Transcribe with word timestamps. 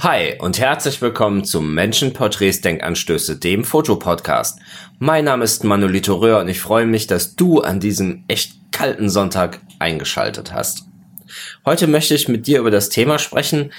Hi 0.00 0.36
und 0.38 0.60
herzlich 0.60 1.02
willkommen 1.02 1.44
zum 1.44 1.74
Menschenporträts 1.74 2.60
Denkanstöße, 2.60 3.36
dem 3.36 3.64
Fotopodcast. 3.64 4.60
Mein 5.00 5.24
Name 5.24 5.42
ist 5.42 5.64
Manolito 5.64 6.14
Röhr 6.14 6.38
und 6.38 6.46
ich 6.46 6.60
freue 6.60 6.86
mich, 6.86 7.08
dass 7.08 7.34
du 7.34 7.62
an 7.62 7.80
diesem 7.80 8.22
echt 8.28 8.52
kalten 8.70 9.10
Sonntag 9.10 9.58
eingeschaltet 9.80 10.52
hast. 10.52 10.84
Heute 11.66 11.88
möchte 11.88 12.14
ich 12.14 12.28
mit 12.28 12.46
dir 12.46 12.60
über 12.60 12.70
das 12.70 12.90
Thema 12.90 13.18
sprechen, 13.18 13.72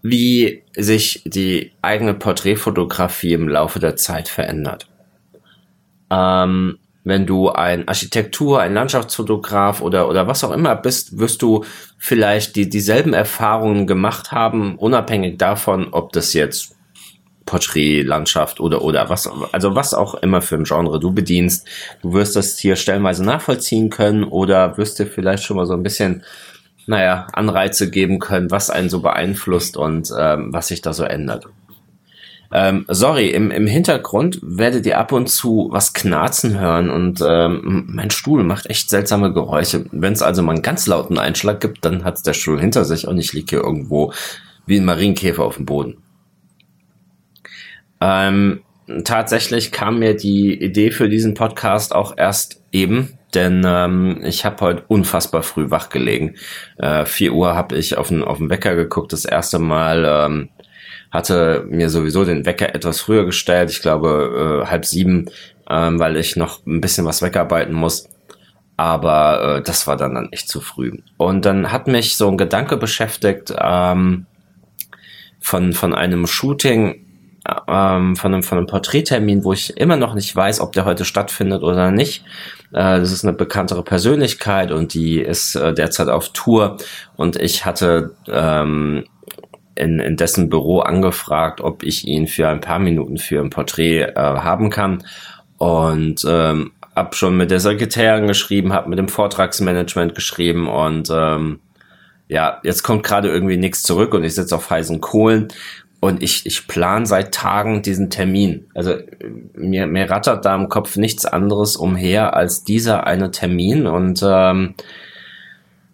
wie 0.00 0.62
sich 0.74 1.20
die 1.26 1.72
eigene 1.82 2.14
Porträtfotografie 2.14 3.34
im 3.34 3.46
Laufe 3.46 3.80
der 3.80 3.96
Zeit 3.96 4.28
verändert. 4.28 4.88
Ähm, 6.08 6.78
wenn 7.04 7.26
du 7.26 7.50
ein 7.50 7.86
Architektur, 7.86 8.60
ein 8.60 8.74
Landschaftsfotograf 8.74 9.82
oder, 9.82 10.08
oder 10.08 10.26
was 10.26 10.42
auch 10.42 10.52
immer 10.52 10.74
bist, 10.74 11.18
wirst 11.18 11.42
du 11.42 11.64
vielleicht 11.98 12.56
die, 12.56 12.68
dieselben 12.68 13.12
Erfahrungen 13.12 13.86
gemacht 13.86 14.32
haben, 14.32 14.76
unabhängig 14.76 15.36
davon, 15.36 15.88
ob 15.92 16.12
das 16.12 16.32
jetzt 16.32 16.74
Porträt, 17.44 18.02
Landschaft 18.02 18.58
oder, 18.58 18.82
oder 18.82 19.10
was, 19.10 19.28
also 19.52 19.74
was 19.74 19.92
auch 19.92 20.14
immer 20.14 20.40
für 20.40 20.56
ein 20.56 20.64
Genre 20.64 20.98
du 20.98 21.12
bedienst. 21.12 21.68
Du 22.00 22.14
wirst 22.14 22.36
das 22.36 22.58
hier 22.58 22.74
stellenweise 22.74 23.22
nachvollziehen 23.22 23.90
können 23.90 24.24
oder 24.24 24.78
wirst 24.78 24.98
dir 24.98 25.06
vielleicht 25.06 25.44
schon 25.44 25.58
mal 25.58 25.66
so 25.66 25.74
ein 25.74 25.82
bisschen, 25.82 26.24
naja, 26.86 27.26
Anreize 27.34 27.90
geben 27.90 28.18
können, 28.18 28.50
was 28.50 28.70
einen 28.70 28.88
so 28.88 29.02
beeinflusst 29.02 29.76
und 29.76 30.10
ähm, 30.18 30.54
was 30.54 30.68
sich 30.68 30.80
da 30.80 30.94
so 30.94 31.04
ändert. 31.04 31.46
Ähm, 32.52 32.84
sorry, 32.88 33.30
im, 33.30 33.50
im 33.50 33.66
Hintergrund 33.66 34.38
werdet 34.42 34.86
ihr 34.86 34.98
ab 34.98 35.12
und 35.12 35.28
zu 35.28 35.68
was 35.72 35.92
knarzen 35.92 36.58
hören 36.58 36.90
und 36.90 37.22
ähm, 37.26 37.84
mein 37.88 38.10
Stuhl 38.10 38.44
macht 38.44 38.66
echt 38.66 38.90
seltsame 38.90 39.32
Geräusche. 39.32 39.86
Wenn 39.90 40.12
es 40.12 40.22
also 40.22 40.42
mal 40.42 40.52
einen 40.52 40.62
ganz 40.62 40.86
lauten 40.86 41.18
Einschlag 41.18 41.60
gibt, 41.60 41.84
dann 41.84 42.04
hat's 42.04 42.22
der 42.22 42.34
Stuhl 42.34 42.60
hinter 42.60 42.84
sich 42.84 43.08
und 43.08 43.18
ich 43.18 43.32
liege 43.32 43.56
hier 43.56 43.64
irgendwo 43.64 44.12
wie 44.66 44.78
ein 44.78 44.84
Marienkäfer 44.84 45.44
auf 45.44 45.56
dem 45.56 45.66
Boden. 45.66 45.96
Ähm, 48.00 48.60
tatsächlich 49.04 49.72
kam 49.72 49.98
mir 49.98 50.14
die 50.14 50.54
Idee 50.62 50.90
für 50.90 51.08
diesen 51.08 51.34
Podcast 51.34 51.94
auch 51.94 52.14
erst 52.16 52.62
eben, 52.70 53.18
denn 53.34 53.62
ähm, 53.66 54.20
ich 54.22 54.44
habe 54.44 54.60
heute 54.60 54.84
unfassbar 54.88 55.42
früh 55.42 55.70
wach 55.70 55.88
gelegen. 55.88 56.36
Äh, 56.78 57.04
4 57.04 57.32
Uhr 57.32 57.54
habe 57.54 57.76
ich 57.76 57.96
auf 57.96 58.08
den, 58.08 58.22
auf 58.22 58.38
den 58.38 58.50
Wecker 58.50 58.76
geguckt, 58.76 59.12
das 59.12 59.24
erste 59.24 59.58
Mal. 59.58 60.04
Ähm, 60.06 60.50
hatte 61.14 61.64
mir 61.70 61.90
sowieso 61.90 62.24
den 62.24 62.44
Wecker 62.44 62.74
etwas 62.74 63.00
früher 63.00 63.24
gestellt, 63.24 63.70
ich 63.70 63.80
glaube 63.80 64.64
äh, 64.64 64.66
halb 64.68 64.84
sieben, 64.84 65.30
ähm, 65.70 66.00
weil 66.00 66.16
ich 66.16 66.34
noch 66.34 66.66
ein 66.66 66.80
bisschen 66.80 67.06
was 67.06 67.22
wegarbeiten 67.22 67.72
muss. 67.72 68.08
Aber 68.76 69.58
äh, 69.58 69.62
das 69.62 69.86
war 69.86 69.96
dann, 69.96 70.16
dann 70.16 70.32
echt 70.32 70.48
zu 70.48 70.60
früh. 70.60 70.98
Und 71.16 71.44
dann 71.44 71.70
hat 71.70 71.86
mich 71.86 72.16
so 72.16 72.28
ein 72.28 72.36
Gedanke 72.36 72.76
beschäftigt 72.76 73.54
ähm, 73.56 74.26
von, 75.38 75.72
von 75.72 75.94
einem 75.94 76.26
Shooting, 76.26 77.06
ähm, 77.68 78.16
von, 78.16 78.34
einem, 78.34 78.42
von 78.42 78.58
einem 78.58 78.66
Porträttermin, 78.66 79.44
wo 79.44 79.52
ich 79.52 79.76
immer 79.76 79.96
noch 79.96 80.14
nicht 80.14 80.34
weiß, 80.34 80.58
ob 80.58 80.72
der 80.72 80.84
heute 80.84 81.04
stattfindet 81.04 81.62
oder 81.62 81.92
nicht. 81.92 82.24
Äh, 82.72 82.98
das 82.98 83.12
ist 83.12 83.24
eine 83.24 83.34
bekanntere 83.34 83.84
Persönlichkeit 83.84 84.72
und 84.72 84.94
die 84.94 85.20
ist 85.20 85.54
äh, 85.54 85.72
derzeit 85.72 86.08
auf 86.08 86.30
Tour. 86.30 86.78
Und 87.14 87.36
ich 87.36 87.64
hatte 87.64 88.16
ähm, 88.26 89.04
in, 89.74 90.00
in 90.00 90.16
dessen 90.16 90.48
Büro 90.48 90.80
angefragt, 90.80 91.60
ob 91.60 91.82
ich 91.82 92.06
ihn 92.06 92.26
für 92.26 92.48
ein 92.48 92.60
paar 92.60 92.78
Minuten 92.78 93.18
für 93.18 93.40
ein 93.40 93.50
Porträt 93.50 94.02
äh, 94.02 94.14
haben 94.16 94.70
kann. 94.70 95.04
Und 95.58 96.24
ähm, 96.28 96.72
hab 96.94 97.14
schon 97.14 97.36
mit 97.36 97.50
der 97.50 97.60
Sekretärin 97.60 98.26
geschrieben, 98.26 98.72
hab 98.72 98.86
mit 98.86 98.98
dem 98.98 99.08
Vortragsmanagement 99.08 100.14
geschrieben 100.14 100.68
und 100.68 101.10
ähm, 101.12 101.60
ja, 102.28 102.60
jetzt 102.62 102.82
kommt 102.82 103.02
gerade 103.02 103.28
irgendwie 103.28 103.56
nichts 103.56 103.82
zurück 103.82 104.14
und 104.14 104.24
ich 104.24 104.34
sitze 104.34 104.54
auf 104.54 104.70
heißen 104.70 105.00
Kohlen 105.00 105.48
und 106.00 106.22
ich, 106.22 106.46
ich 106.46 106.66
plan 106.66 107.06
seit 107.06 107.34
Tagen 107.34 107.82
diesen 107.82 108.10
Termin. 108.10 108.66
Also 108.74 108.96
mir, 109.54 109.86
mir 109.86 110.10
rattert 110.10 110.44
da 110.44 110.54
im 110.54 110.68
Kopf 110.68 110.96
nichts 110.96 111.26
anderes 111.26 111.76
umher 111.76 112.34
als 112.34 112.64
dieser 112.64 113.06
eine 113.06 113.30
Termin 113.30 113.86
und 113.86 114.22
ähm, 114.24 114.74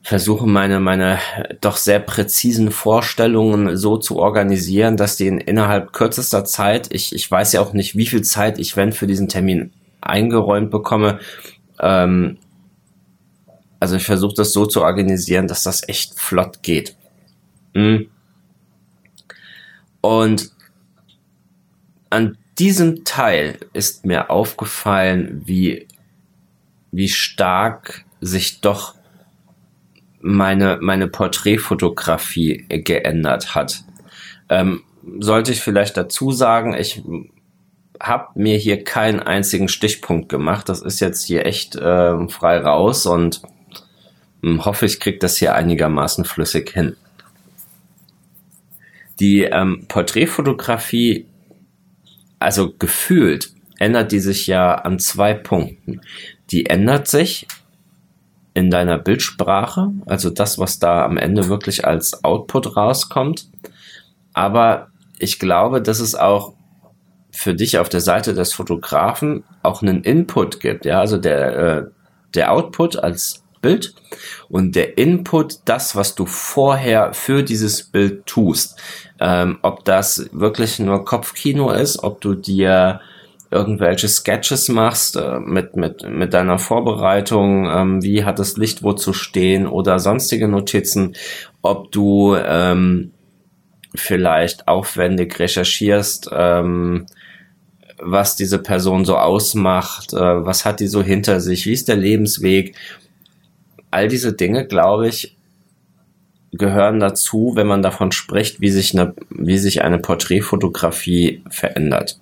versuche 0.03 0.47
meine, 0.47 0.81
meine 0.81 1.19
doch 1.61 1.77
sehr 1.77 2.01
präzisen 2.01 2.71
Vorstellungen 2.71 3.77
so 3.77 3.99
zu 3.99 4.19
organisieren, 4.19 4.97
dass 4.97 5.17
die 5.17 5.27
in, 5.27 5.39
innerhalb 5.39 5.93
kürzester 5.93 6.45
Zeit, 6.45 6.89
ich, 6.93 7.15
ich 7.15 7.31
weiß 7.31 7.53
ja 7.53 7.61
auch 7.61 7.73
nicht, 7.73 7.97
wie 7.97 8.07
viel 8.07 8.23
Zeit 8.23 8.59
ich 8.59 8.77
wenn 8.77 8.93
für 8.93 9.07
diesen 9.07 9.29
Termin 9.29 9.73
eingeräumt 10.01 10.71
bekomme, 10.71 11.21
ähm, 11.81 12.39
also 13.79 13.97
ich 13.97 14.05
versuche 14.05 14.35
das 14.37 14.53
so 14.53 14.67
zu 14.67 14.83
organisieren, 14.83 15.49
dass 15.49 15.63
das 15.63 15.89
echt 15.89 16.19
flott 16.19 16.63
geht. 16.63 16.97
Mhm. 17.75 18.09
Und 20.03 20.51
an 22.11 22.37
diesem 22.59 23.05
Teil 23.05 23.59
ist 23.73 24.05
mir 24.05 24.31
aufgefallen, 24.31 25.43
wie, 25.45 25.87
wie 26.91 27.09
stark 27.09 28.05
sich 28.21 28.61
doch 28.61 28.95
meine, 30.21 30.79
meine 30.81 31.09
Porträtfotografie 31.09 32.67
geändert 32.69 33.55
hat. 33.55 33.85
Ähm, 34.49 34.83
sollte 35.19 35.53
ich 35.53 35.61
vielleicht 35.61 35.97
dazu 35.97 36.31
sagen, 36.33 36.75
ich 36.75 37.03
habe 38.01 38.29
mir 38.35 38.57
hier 38.57 38.83
keinen 38.85 39.21
einzigen 39.21 39.69
Stichpunkt 39.69 40.29
gemacht. 40.29 40.69
Das 40.69 40.81
ist 40.81 41.01
jetzt 41.01 41.25
hier 41.27 41.45
echt 41.47 41.77
äh, 41.77 42.29
frei 42.29 42.59
raus 42.59 43.07
und 43.07 43.43
äh, 44.43 44.59
hoffe, 44.59 44.87
ich 44.87 45.01
kriege 45.01 45.19
das 45.19 45.37
hier 45.37 45.55
einigermaßen 45.55 46.25
flüssig 46.25 46.71
hin. 46.71 46.97
Die 49.21 49.43
ähm, 49.43 49.85
Porträtfotografie, 49.87 51.27
also 52.39 52.73
gefühlt, 52.79 53.53
ändert 53.79 54.13
die 54.13 54.21
sich 54.21 54.47
ja 54.47 54.75
an 54.75 54.99
zwei 54.99 55.35
Punkten. 55.35 56.01
Die 56.51 56.67
ändert 56.67 57.07
sich 57.07 57.47
in 58.61 58.71
deiner 58.71 58.99
Bildsprache, 58.99 59.91
also 60.05 60.29
das, 60.29 60.59
was 60.59 60.79
da 60.79 61.03
am 61.03 61.17
Ende 61.17 61.49
wirklich 61.49 61.87
als 61.87 62.23
Output 62.23 62.77
rauskommt. 62.77 63.49
Aber 64.35 64.89
ich 65.19 65.39
glaube, 65.39 65.81
dass 65.81 65.99
es 65.99 66.15
auch 66.15 66.53
für 67.33 67.55
dich 67.55 67.79
auf 67.79 67.89
der 67.89 68.03
Seite 68.03 68.35
des 68.35 68.53
Fotografen 68.53 69.45
auch 69.63 69.81
einen 69.81 70.03
Input 70.03 70.61
gibt, 70.61 70.85
ja, 70.85 71.01
also 71.01 71.17
der, 71.17 71.57
äh, 71.57 71.85
der 72.35 72.53
Output 72.53 72.97
als 72.97 73.43
Bild 73.63 73.95
und 74.51 74.77
der 74.77 74.99
Input, 74.99 75.61
das, 75.65 75.97
was 75.97 76.15
du 76.15 76.27
vorher 76.27 77.15
für 77.15 77.43
dieses 77.43 77.85
Bild 77.85 78.27
tust. 78.27 78.79
Ähm, 79.21 79.59
ob 79.63 79.87
das 79.87 80.29
wirklich 80.33 80.79
nur 80.79 81.05
Kopfkino 81.07 81.71
ist, 81.71 82.03
ob 82.03 82.21
du 82.21 82.35
dir 82.35 83.01
irgendwelche 83.51 84.09
Sketches 84.09 84.69
machst 84.69 85.17
äh, 85.17 85.41
mit, 85.41 85.77
mit, 85.77 86.09
mit 86.09 86.35
deiner 86.35 86.59
Vorbereitung, 86.59 87.67
ähm, 87.67 88.03
wie 88.03 88.25
hat 88.25 88.39
das 88.39 88.57
Licht 88.57 88.83
wo 88.83 88.93
zu 88.93 89.13
stehen 89.13 89.67
oder 89.67 89.99
sonstige 89.99 90.47
Notizen, 90.47 91.17
ob 91.61 91.91
du 91.91 92.37
ähm, 92.37 93.13
vielleicht 93.95 94.69
aufwendig 94.69 95.39
recherchierst, 95.39 96.31
ähm, 96.33 97.07
was 97.99 98.37
diese 98.37 98.59
Person 98.59 99.05
so 99.05 99.17
ausmacht, 99.17 100.13
äh, 100.13 100.45
was 100.45 100.65
hat 100.65 100.79
die 100.79 100.87
so 100.87 101.03
hinter 101.03 101.41
sich, 101.41 101.67
wie 101.67 101.73
ist 101.73 101.89
der 101.89 101.97
Lebensweg. 101.97 102.77
All 103.91 104.07
diese 104.07 104.33
Dinge, 104.33 104.65
glaube 104.67 105.09
ich, 105.09 105.37
gehören 106.53 107.01
dazu, 107.01 107.53
wenn 107.57 107.67
man 107.67 107.83
davon 107.83 108.13
spricht, 108.13 108.61
wie 108.61 108.71
sich 108.71 108.97
eine, 108.97 109.15
wie 109.31 109.59
sich 109.59 109.83
eine 109.83 109.99
Porträtfotografie 109.99 111.43
verändert. 111.51 112.20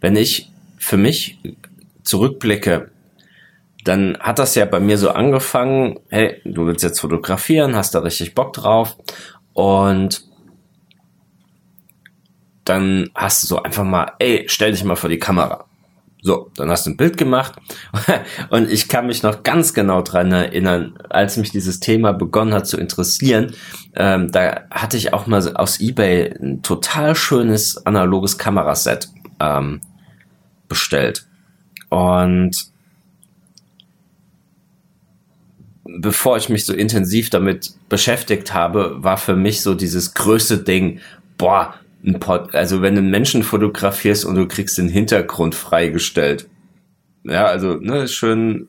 Wenn 0.00 0.16
ich 0.16 0.50
für 0.78 0.96
mich 0.96 1.38
zurückblicke, 2.02 2.90
dann 3.84 4.16
hat 4.18 4.38
das 4.38 4.54
ja 4.54 4.64
bei 4.64 4.80
mir 4.80 4.98
so 4.98 5.10
angefangen, 5.10 6.00
hey, 6.08 6.40
du 6.44 6.66
willst 6.66 6.82
jetzt 6.82 7.00
fotografieren, 7.00 7.76
hast 7.76 7.94
da 7.94 8.00
richtig 8.00 8.34
Bock 8.34 8.52
drauf 8.52 8.96
und 9.52 10.24
dann 12.64 13.10
hast 13.14 13.42
du 13.42 13.46
so 13.46 13.62
einfach 13.62 13.84
mal, 13.84 14.12
ey, 14.18 14.44
stell 14.48 14.72
dich 14.72 14.82
mal 14.82 14.96
vor 14.96 15.08
die 15.08 15.20
Kamera. 15.20 15.66
So, 16.22 16.50
dann 16.56 16.68
hast 16.70 16.86
du 16.86 16.90
ein 16.90 16.96
Bild 16.96 17.16
gemacht 17.16 17.52
und 18.50 18.68
ich 18.68 18.88
kann 18.88 19.06
mich 19.06 19.22
noch 19.22 19.44
ganz 19.44 19.74
genau 19.74 20.02
dran 20.02 20.32
erinnern, 20.32 20.98
als 21.08 21.36
mich 21.36 21.50
dieses 21.52 21.78
Thema 21.78 22.12
begonnen 22.12 22.52
hat 22.52 22.66
zu 22.66 22.78
interessieren, 22.78 23.54
ähm, 23.94 24.32
da 24.32 24.64
hatte 24.72 24.96
ich 24.96 25.12
auch 25.12 25.28
mal 25.28 25.56
aus 25.56 25.78
eBay 25.78 26.34
ein 26.42 26.62
total 26.62 27.14
schönes 27.14 27.86
analoges 27.86 28.38
Kameraset 28.38 29.08
ähm, 29.38 29.80
bestellt. 30.68 31.26
Und 31.88 32.70
bevor 35.84 36.36
ich 36.36 36.48
mich 36.48 36.64
so 36.64 36.74
intensiv 36.74 37.30
damit 37.30 37.72
beschäftigt 37.88 38.52
habe, 38.52 39.02
war 39.02 39.16
für 39.16 39.36
mich 39.36 39.62
so 39.62 39.74
dieses 39.74 40.14
größte 40.14 40.58
Ding, 40.58 41.00
boah, 41.38 41.74
ein 42.04 42.20
Pod, 42.20 42.54
also 42.54 42.82
wenn 42.82 42.94
du 42.94 43.00
einen 43.00 43.10
Menschen 43.10 43.42
fotografierst 43.42 44.24
und 44.24 44.36
du 44.36 44.46
kriegst 44.46 44.78
den 44.78 44.88
Hintergrund 44.88 45.54
freigestellt. 45.54 46.48
Ja, 47.24 47.46
also 47.46 47.74
ne, 47.74 48.06
schön 48.06 48.68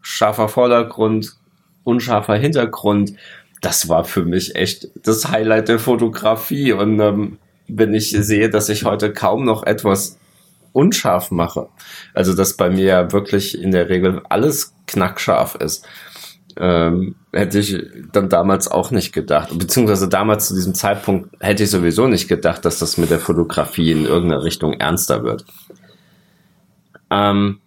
scharfer 0.00 0.48
Vordergrund, 0.48 1.36
unscharfer 1.84 2.36
Hintergrund 2.36 3.12
das 3.60 3.88
war 3.88 4.04
für 4.04 4.24
mich 4.24 4.56
echt 4.56 4.88
das 5.02 5.28
Highlight 5.28 5.68
der 5.68 5.78
Fotografie. 5.78 6.72
Und 6.72 7.00
ähm, 7.00 7.38
wenn 7.68 7.94
ich 7.94 8.10
sehe, 8.10 8.50
dass 8.50 8.68
ich 8.68 8.84
heute 8.84 9.12
kaum 9.12 9.44
noch 9.44 9.64
etwas 9.64 10.18
unscharf 10.72 11.30
mache, 11.30 11.68
also 12.14 12.34
dass 12.34 12.56
bei 12.56 12.70
mir 12.70 12.84
ja 12.84 13.12
wirklich 13.12 13.60
in 13.60 13.70
der 13.70 13.88
Regel 13.88 14.22
alles 14.28 14.74
knackscharf 14.86 15.54
ist, 15.56 15.86
ähm, 16.56 17.14
hätte 17.32 17.58
ich 17.58 17.82
dann 18.12 18.28
damals 18.28 18.68
auch 18.68 18.90
nicht 18.90 19.12
gedacht. 19.12 19.56
Beziehungsweise 19.56 20.08
damals 20.08 20.48
zu 20.48 20.54
diesem 20.54 20.74
Zeitpunkt 20.74 21.30
hätte 21.40 21.62
ich 21.62 21.70
sowieso 21.70 22.06
nicht 22.06 22.28
gedacht, 22.28 22.64
dass 22.64 22.78
das 22.78 22.98
mit 22.98 23.10
der 23.10 23.20
Fotografie 23.20 23.92
in 23.92 24.04
irgendeiner 24.04 24.44
Richtung 24.44 24.74
ernster 24.74 25.22
wird. 25.22 25.44
Ähm, 27.10 27.60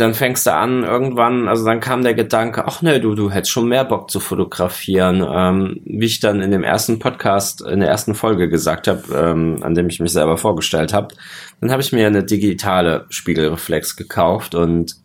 dann 0.00 0.14
fängst 0.14 0.46
du 0.46 0.54
an 0.54 0.82
irgendwann, 0.82 1.46
also 1.48 1.64
dann 1.64 1.80
kam 1.80 2.02
der 2.02 2.14
Gedanke, 2.14 2.66
ach 2.66 2.82
ne, 2.82 3.00
du, 3.00 3.14
du 3.14 3.30
hättest 3.30 3.52
schon 3.52 3.68
mehr 3.68 3.84
Bock 3.84 4.10
zu 4.10 4.18
fotografieren. 4.18 5.24
Ähm, 5.30 5.80
wie 5.84 6.06
ich 6.06 6.20
dann 6.20 6.40
in 6.40 6.50
dem 6.50 6.64
ersten 6.64 6.98
Podcast, 6.98 7.60
in 7.60 7.80
der 7.80 7.88
ersten 7.88 8.14
Folge 8.14 8.48
gesagt 8.48 8.88
habe, 8.88 9.02
ähm, 9.14 9.58
an 9.62 9.74
dem 9.74 9.88
ich 9.88 10.00
mich 10.00 10.12
selber 10.12 10.36
vorgestellt 10.36 10.92
habe, 10.92 11.14
dann 11.60 11.70
habe 11.70 11.82
ich 11.82 11.92
mir 11.92 12.06
eine 12.06 12.24
digitale 12.24 13.06
Spiegelreflex 13.10 13.96
gekauft 13.96 14.54
und 14.54 14.96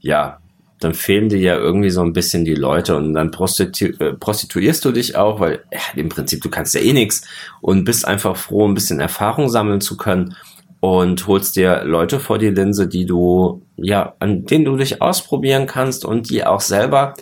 ja, 0.00 0.38
dann 0.80 0.92
fehlen 0.92 1.30
dir 1.30 1.38
ja 1.38 1.56
irgendwie 1.56 1.90
so 1.90 2.02
ein 2.02 2.12
bisschen 2.12 2.44
die 2.44 2.54
Leute 2.54 2.96
und 2.96 3.14
dann 3.14 3.30
prostitu 3.30 3.86
äh, 3.98 4.12
prostituierst 4.12 4.84
du 4.84 4.92
dich 4.92 5.16
auch, 5.16 5.40
weil 5.40 5.64
ja, 5.72 5.80
im 5.94 6.10
Prinzip 6.10 6.42
du 6.42 6.50
kannst 6.50 6.74
ja 6.74 6.82
eh 6.82 6.92
nichts 6.92 7.26
und 7.62 7.84
bist 7.84 8.06
einfach 8.06 8.36
froh, 8.36 8.68
ein 8.68 8.74
bisschen 8.74 9.00
Erfahrung 9.00 9.48
sammeln 9.48 9.80
zu 9.80 9.96
können 9.96 10.36
und 10.80 11.26
holst 11.26 11.56
dir 11.56 11.84
Leute 11.84 12.20
vor 12.20 12.38
die 12.38 12.50
Linse, 12.50 12.88
die 12.88 13.06
du, 13.06 13.62
ja, 13.76 14.14
an 14.18 14.44
denen 14.44 14.64
du 14.64 14.76
dich 14.76 15.02
ausprobieren 15.02 15.66
kannst 15.66 16.04
und 16.04 16.30
die 16.30 16.44
auch 16.44 16.60
selber 16.60 17.14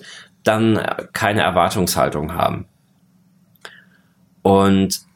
dann 0.42 0.80
keine 1.12 1.42
Erwartungshaltung 1.42 2.34
haben. 2.34 2.66
Und 4.42 5.06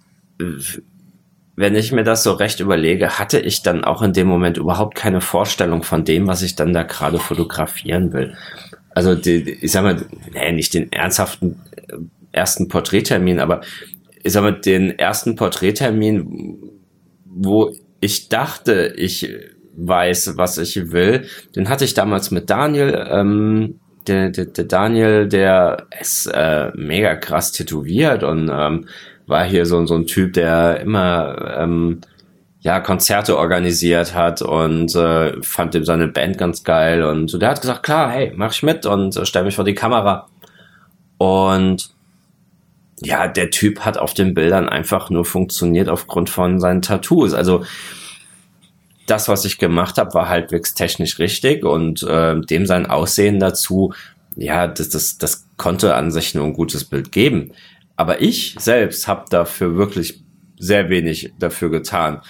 wenn 1.57 1.75
ich 1.75 1.91
mir 1.91 2.05
das 2.05 2.23
so 2.23 2.33
recht 2.33 2.61
überlege, 2.61 3.19
hatte 3.19 3.41
ich 3.41 3.63
dann 3.63 3.85
auch 3.85 4.01
in 4.03 4.13
dem 4.13 4.29
Moment 4.29 4.57
überhaupt 4.57 4.95
keine 4.95 5.21
Vorstellung 5.21 5.83
von 5.83 6.05
dem, 6.05 6.29
was 6.29 6.43
ich 6.43 6.55
dann 6.55 6.73
da 6.73 6.85
gerade 6.85 7.19
fotografieren 7.19 8.13
will. 8.13 8.37
Also 8.91 9.15
die, 9.15 9.51
ich 9.61 9.73
sag 9.73 9.83
mal, 9.83 10.07
nee, 10.33 10.53
nicht 10.53 10.73
den 10.75 10.93
ernsthaften 10.93 11.61
äh, 11.77 11.97
ersten 12.31 12.69
Porträttermin, 12.69 13.41
aber 13.41 13.61
ich 14.23 14.33
sag 14.33 14.43
mal, 14.43 14.53
den 14.53 14.99
ersten 14.99 15.35
Porträttermin, 15.35 16.59
wo 17.25 17.75
ich 18.01 18.29
dachte, 18.29 18.95
ich 18.97 19.35
weiß, 19.77 20.37
was 20.37 20.59
ich 20.59 20.93
will. 20.93 21.27
Den 21.55 21.69
hatte 21.69 21.85
ich 21.85 21.95
damals 21.95 22.31
mit 22.31 22.51
Daniel. 22.51 23.07
Ähm, 23.11 23.81
der, 24.07 24.31
der, 24.31 24.47
der 24.47 24.65
Daniel, 24.65 25.29
der 25.29 25.87
ist 26.01 26.27
äh, 26.27 26.71
mega 26.75 27.15
krass 27.17 27.53
tätowiert 27.53 28.23
und 28.23 28.51
ähm, 28.53 28.87
war 29.27 29.45
hier 29.45 29.67
so, 29.67 29.85
so 29.87 29.95
ein 29.95 30.07
Typ, 30.07 30.33
der 30.33 30.81
immer 30.81 31.57
ähm, 31.59 32.01
ja 32.61 32.81
Konzerte 32.81 33.37
organisiert 33.37 34.15
hat 34.15 34.43
und 34.43 34.95
äh, 34.95 35.41
fand 35.43 35.75
ihm 35.75 35.85
seine 35.85 36.09
Band 36.09 36.39
ganz 36.39 36.65
geil 36.65 37.03
und 37.03 37.29
so. 37.29 37.39
Der 37.39 37.51
hat 37.51 37.61
gesagt, 37.61 37.83
klar, 37.83 38.11
hey, 38.11 38.33
mach 38.35 38.53
ich 38.53 38.63
mit 38.63 38.87
und 38.87 39.17
äh, 39.17 39.27
stell 39.27 39.45
mich 39.45 39.57
vor 39.57 39.65
die 39.65 39.75
Kamera. 39.75 40.29
Und 41.19 41.91
ja, 43.03 43.29
der 43.29 43.51
Typ 43.51 43.81
hat 43.81 43.99
auf 43.99 44.15
den 44.15 44.35
Bildern 44.35 44.69
einfach 44.69 45.11
nur 45.11 45.25
funktioniert 45.25 45.89
aufgrund 45.89 46.31
von 46.31 46.61
seinen 46.61 46.83
Tattoos. 46.83 47.33
Also 47.33 47.65
das, 49.07 49.29
was 49.29 49.45
ich 49.45 49.59
gemacht 49.59 49.99
habe, 49.99 50.15
war 50.15 50.29
halbwegs 50.29 50.75
technisch 50.75 51.19
richtig 51.19 51.65
und 51.65 52.03
äh, 52.03 52.41
dem 52.41 52.67
sein 52.67 52.87
Aussehen 52.87 53.41
dazu, 53.41 53.95
ja, 54.37 54.67
das, 54.67 54.89
das, 54.91 55.19
das 55.19 55.47
konnte 55.57 55.95
an 55.95 56.11
sich 56.11 56.35
nur 56.35 56.45
ein 56.45 56.53
gutes 56.53 56.85
Bild 56.85 57.13
geben. 57.13 57.53
Aber 57.97 58.21
ich 58.21 58.55
selbst 58.59 59.09
habe 59.09 59.25
dafür 59.31 59.77
wirklich 59.77 60.23
sehr 60.59 60.91
wenig 60.91 61.33
dafür 61.39 61.71
getan. 61.71 62.21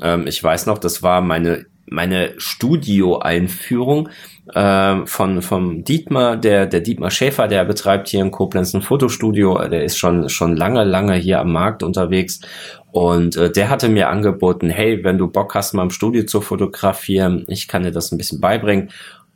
Ähm, 0.00 0.26
ich 0.26 0.42
weiß 0.42 0.66
noch, 0.66 0.78
das 0.78 1.02
war 1.02 1.20
meine 1.20 1.66
meine 1.88 2.34
Studio-Einführung 2.38 4.08
äh, 4.54 5.06
von 5.06 5.42
vom 5.42 5.84
Dietmar, 5.84 6.36
der 6.36 6.66
der 6.66 6.80
Dietmar 6.80 7.10
Schäfer, 7.10 7.48
der 7.48 7.64
betreibt 7.64 8.08
hier 8.08 8.20
in 8.20 8.30
Koblenz 8.30 8.74
ein 8.74 8.82
Fotostudio, 8.82 9.58
der 9.68 9.84
ist 9.84 9.98
schon 9.98 10.28
schon 10.28 10.56
lange 10.56 10.84
lange 10.84 11.14
hier 11.14 11.40
am 11.40 11.52
Markt 11.52 11.82
unterwegs. 11.82 12.40
Und 12.92 13.36
äh, 13.36 13.50
der 13.50 13.68
hatte 13.68 13.88
mir 13.88 14.08
angeboten, 14.08 14.70
hey, 14.70 15.04
wenn 15.04 15.18
du 15.18 15.28
Bock 15.28 15.54
hast, 15.54 15.74
mal 15.74 15.82
im 15.82 15.90
Studio 15.90 16.24
zu 16.24 16.40
fotografieren, 16.40 17.44
ich 17.48 17.68
kann 17.68 17.82
dir 17.82 17.92
das 17.92 18.10
ein 18.10 18.18
bisschen 18.18 18.40
beibringen. 18.40 18.90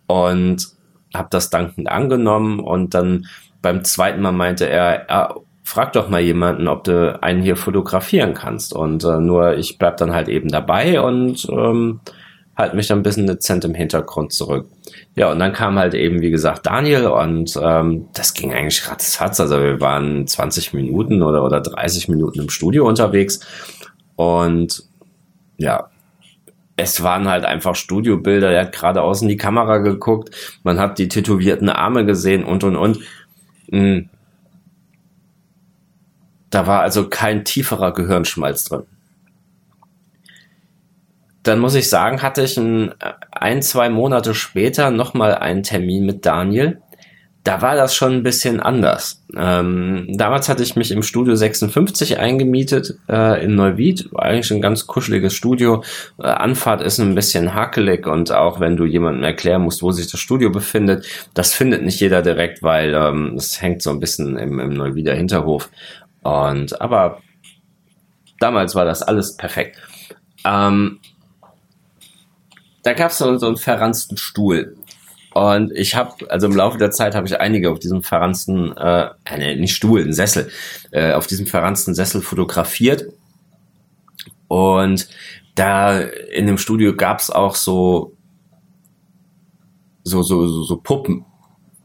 Und 0.07 0.67
habe 1.15 1.29
das 1.31 1.51
dankend 1.51 1.89
angenommen. 1.89 2.61
Und 2.61 2.95
dann 2.95 3.27
beim 3.63 3.85
zweiten 3.85 4.23
Mal 4.23 4.33
meinte 4.33 4.69
er, 4.69 5.06
ja, 5.09 5.35
frag 5.63 5.93
doch 5.93 6.09
mal 6.09 6.21
jemanden, 6.21 6.69
ob 6.69 6.85
du 6.85 7.23
einen 7.23 7.43
hier 7.43 7.56
fotografieren 7.56 8.35
kannst. 8.35 8.75
Und 8.75 9.05
äh, 9.05 9.19
nur 9.19 9.56
ich 9.56 9.79
bleib 9.79 9.97
dann 9.99 10.13
halt 10.13 10.29
eben 10.29 10.49
dabei 10.49 11.01
und 11.01 11.47
ähm, 11.51 12.01
halt 12.61 12.75
mich 12.75 12.87
dann 12.87 13.01
ein 13.01 13.03
bisschen 13.03 13.27
dezent 13.27 13.65
im 13.65 13.75
Hintergrund 13.75 14.33
zurück. 14.33 14.69
Ja, 15.17 15.31
und 15.33 15.39
dann 15.39 15.53
kam 15.53 15.79
halt 15.79 15.95
eben, 15.95 16.21
wie 16.21 16.31
gesagt, 16.31 16.67
Daniel 16.67 17.07
und 17.09 17.59
ähm, 17.61 18.09
das 18.15 18.35
ging 18.35 18.53
eigentlich 18.53 18.89
ratzfatz. 18.89 19.41
Also 19.41 19.61
wir 19.61 19.81
waren 19.81 20.27
20 20.27 20.73
Minuten 20.73 21.23
oder, 21.23 21.45
oder 21.45 21.61
30 21.61 22.09
Minuten 22.09 22.41
im 22.41 22.51
Studio 22.51 22.87
unterwegs 22.87 23.41
und 24.17 24.85
ja, 25.57 25.91
es 26.77 27.03
waren 27.03 27.29
halt 27.29 27.45
einfach 27.45 27.75
Studiobilder. 27.75 28.53
Er 28.53 28.63
hat 28.63 28.73
geradeaus 28.73 29.21
in 29.21 29.29
die 29.29 29.37
Kamera 29.37 29.79
geguckt, 29.79 30.31
man 30.63 30.79
hat 30.79 30.99
die 30.99 31.09
tätowierten 31.09 31.69
Arme 31.69 32.06
gesehen 32.06 32.45
und 32.45 32.65
und 32.65 32.77
und. 32.77 33.01
Hm. 33.71 34.09
Da 36.51 36.67
war 36.67 36.81
also 36.81 37.09
kein 37.09 37.45
tieferer 37.45 37.93
Gehirnschmalz 37.93 38.65
drin 38.65 38.83
dann 41.43 41.59
muss 41.59 41.75
ich 41.75 41.89
sagen, 41.89 42.23
hatte 42.23 42.43
ich 42.43 42.57
ein, 42.57 42.95
ein 43.33 43.63
zwei 43.63 43.89
Monate 43.89 44.35
später 44.35 44.91
nochmal 44.91 45.35
einen 45.35 45.63
Termin 45.63 46.05
mit 46.05 46.27
Daniel. 46.27 46.81
Da 47.43 47.63
war 47.63 47.75
das 47.75 47.95
schon 47.95 48.13
ein 48.13 48.23
bisschen 48.23 48.61
anders. 48.61 49.25
Ähm, 49.35 50.09
damals 50.11 50.51
hatte 50.51 50.63
ich 50.63 50.77
mich 50.77 50.91
im 50.91 51.03
Studio 51.03 51.35
56 51.35 52.19
eingemietet 52.19 52.99
äh, 53.09 53.43
in 53.43 53.55
Neuwied. 53.55 54.13
War 54.13 54.25
eigentlich 54.25 54.51
ein 54.51 54.61
ganz 54.61 54.87
kuscheliges 54.87 55.33
Studio. 55.33 55.83
Äh, 56.19 56.27
Anfahrt 56.27 56.83
ist 56.83 56.99
ein 56.99 57.15
bisschen 57.15 57.55
hakelig 57.55 58.06
und 58.06 58.31
auch 58.31 58.61
wenn 58.61 58.77
du 58.77 58.85
jemandem 58.85 59.25
erklären 59.25 59.63
musst, 59.63 59.82
wo 59.82 59.91
sich 59.91 60.11
das 60.11 60.20
Studio 60.20 60.51
befindet, 60.51 61.06
das 61.32 61.55
findet 61.55 61.82
nicht 61.82 61.99
jeder 61.99 62.20
direkt, 62.20 62.63
weil 62.63 62.93
ähm, 62.93 63.37
es 63.39 63.63
hängt 63.63 63.81
so 63.81 63.89
ein 63.89 64.01
bisschen 64.01 64.37
im, 64.37 64.61
im 64.61 64.75
Neuwieder 64.75 65.15
Hinterhof. 65.15 65.70
Und 66.23 66.79
aber 66.79 67.23
damals 68.39 68.75
war 68.75 68.85
das 68.85 69.01
alles 69.03 69.39
perfekt. 69.39 69.79
Ähm, 70.44 70.99
da 72.82 72.93
gab 72.93 73.10
es 73.10 73.19
so, 73.19 73.37
so 73.37 73.46
einen 73.46 73.56
verranzten 73.56 74.17
Stuhl. 74.17 74.77
Und 75.32 75.70
ich 75.72 75.94
habe, 75.94 76.31
also 76.31 76.46
im 76.46 76.56
Laufe 76.56 76.79
der 76.79 76.91
Zeit 76.91 77.15
habe 77.15 77.27
ich 77.27 77.39
einige 77.39 77.70
auf 77.70 77.79
diesem 77.79 78.03
verranzten, 78.03 78.77
äh, 78.77 79.10
äh 79.25 79.56
nicht 79.56 79.77
Stuhl, 79.77 80.03
ein 80.03 80.13
Sessel, 80.13 80.51
äh, 80.91 81.13
auf 81.13 81.27
diesem 81.27 81.46
verranzten 81.46 81.94
Sessel 81.94 82.20
fotografiert. 82.20 83.06
Und 84.49 85.08
da 85.55 86.01
in 86.01 86.46
dem 86.46 86.58
Studio 86.58 86.96
gab 86.96 87.20
es 87.20 87.31
auch 87.31 87.55
so, 87.55 88.17
so, 90.03 90.22
so, 90.22 90.49
so, 90.49 90.63
so 90.65 90.77
Puppen. 90.79 91.25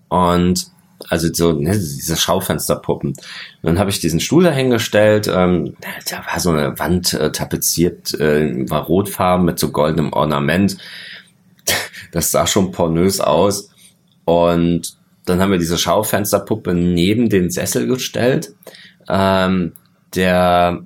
Und 0.10 0.72
also 1.10 1.30
so 1.34 1.54
ne, 1.54 1.72
diese 1.72 2.16
Schaufensterpuppen. 2.16 3.10
Und 3.12 3.18
dann 3.62 3.80
habe 3.80 3.90
ich 3.90 4.00
diesen 4.00 4.20
Stuhl 4.20 4.44
dahingestellt, 4.44 5.28
ähm, 5.28 5.76
da 6.10 6.26
war 6.26 6.40
so 6.40 6.52
eine 6.52 6.78
Wand 6.80 7.14
äh, 7.14 7.32
tapeziert, 7.32 8.14
äh, 8.20 8.70
war 8.70 8.84
rotfarben 8.84 9.46
mit 9.46 9.60
so 9.60 9.72
goldenem 9.72 10.14
Ornament. 10.14 10.78
Das 12.12 12.32
sah 12.32 12.48
schon 12.48 12.72
pornös 12.72 13.20
aus. 13.20 13.72
Und 14.24 14.96
dann 15.26 15.42
haben 15.42 15.52
wir 15.52 15.58
diese 15.58 15.78
Schaufensterpuppe 15.78 16.74
neben 16.74 17.28
den 17.28 17.50
Sessel 17.50 17.88
gestellt. 17.88 18.54
Ähm, 19.10 19.74
der 20.14 20.86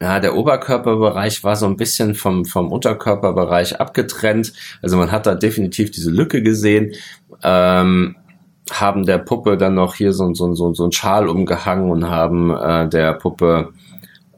ja, 0.00 0.20
der 0.20 0.36
Oberkörperbereich 0.36 1.42
war 1.42 1.56
so 1.56 1.66
ein 1.66 1.76
bisschen 1.76 2.14
vom, 2.14 2.44
vom 2.44 2.70
Unterkörperbereich 2.70 3.80
abgetrennt. 3.80 4.52
Also 4.80 4.96
man 4.96 5.10
hat 5.10 5.26
da 5.26 5.34
definitiv 5.34 5.90
diese 5.90 6.10
Lücke 6.10 6.40
gesehen. 6.40 6.92
Ähm, 7.42 8.16
haben 8.72 9.04
der 9.06 9.18
Puppe 9.18 9.56
dann 9.56 9.74
noch 9.74 9.94
hier 9.94 10.12
so, 10.12 10.32
so, 10.34 10.54
so, 10.54 10.74
so 10.74 10.84
ein 10.84 10.92
Schal 10.92 11.28
umgehangen 11.28 11.90
und 11.90 12.08
haben 12.08 12.54
äh, 12.54 12.88
der 12.88 13.14
Puppe 13.14 13.72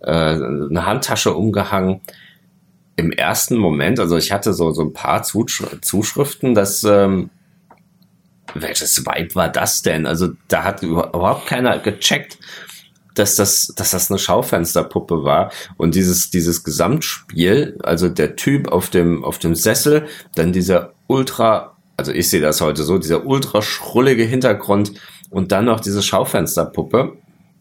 äh, 0.00 0.10
eine 0.10 0.86
Handtasche 0.86 1.34
umgehangen. 1.34 2.00
Im 2.96 3.12
ersten 3.12 3.56
Moment, 3.56 3.98
also 3.98 4.16
ich 4.16 4.32
hatte 4.32 4.52
so, 4.52 4.72
so 4.72 4.82
ein 4.82 4.92
paar 4.92 5.22
Zusch 5.22 5.62
Zuschriften, 5.80 6.54
dass 6.54 6.84
ähm, 6.84 7.30
welches 8.54 9.04
Vibe 9.06 9.34
war 9.34 9.48
das 9.48 9.82
denn? 9.82 10.06
Also 10.06 10.30
da 10.48 10.64
hat 10.64 10.82
überhaupt 10.82 11.46
keiner 11.46 11.78
gecheckt, 11.78 12.38
dass 13.14 13.36
das, 13.36 13.72
dass 13.76 13.90
das 13.90 14.10
eine 14.10 14.18
Schaufensterpuppe 14.18 15.24
war. 15.24 15.50
Und 15.76 15.94
dieses, 15.94 16.30
dieses 16.30 16.64
Gesamtspiel, 16.64 17.78
also 17.82 18.08
der 18.08 18.36
Typ 18.36 18.68
auf 18.68 18.90
dem, 18.90 19.24
auf 19.24 19.38
dem 19.38 19.54
Sessel, 19.54 20.06
dann 20.34 20.52
dieser 20.52 20.92
ultra 21.06 21.76
also 22.00 22.12
ich 22.12 22.30
sehe 22.30 22.40
das 22.40 22.62
heute 22.62 22.82
so, 22.82 22.96
dieser 22.96 23.26
ultra 23.26 23.60
schrullige 23.60 24.24
Hintergrund 24.24 24.92
Und 25.28 25.52
dann 25.52 25.66
noch 25.66 25.80
diese 25.80 26.02
Schaufensterpuppe. 26.02 27.12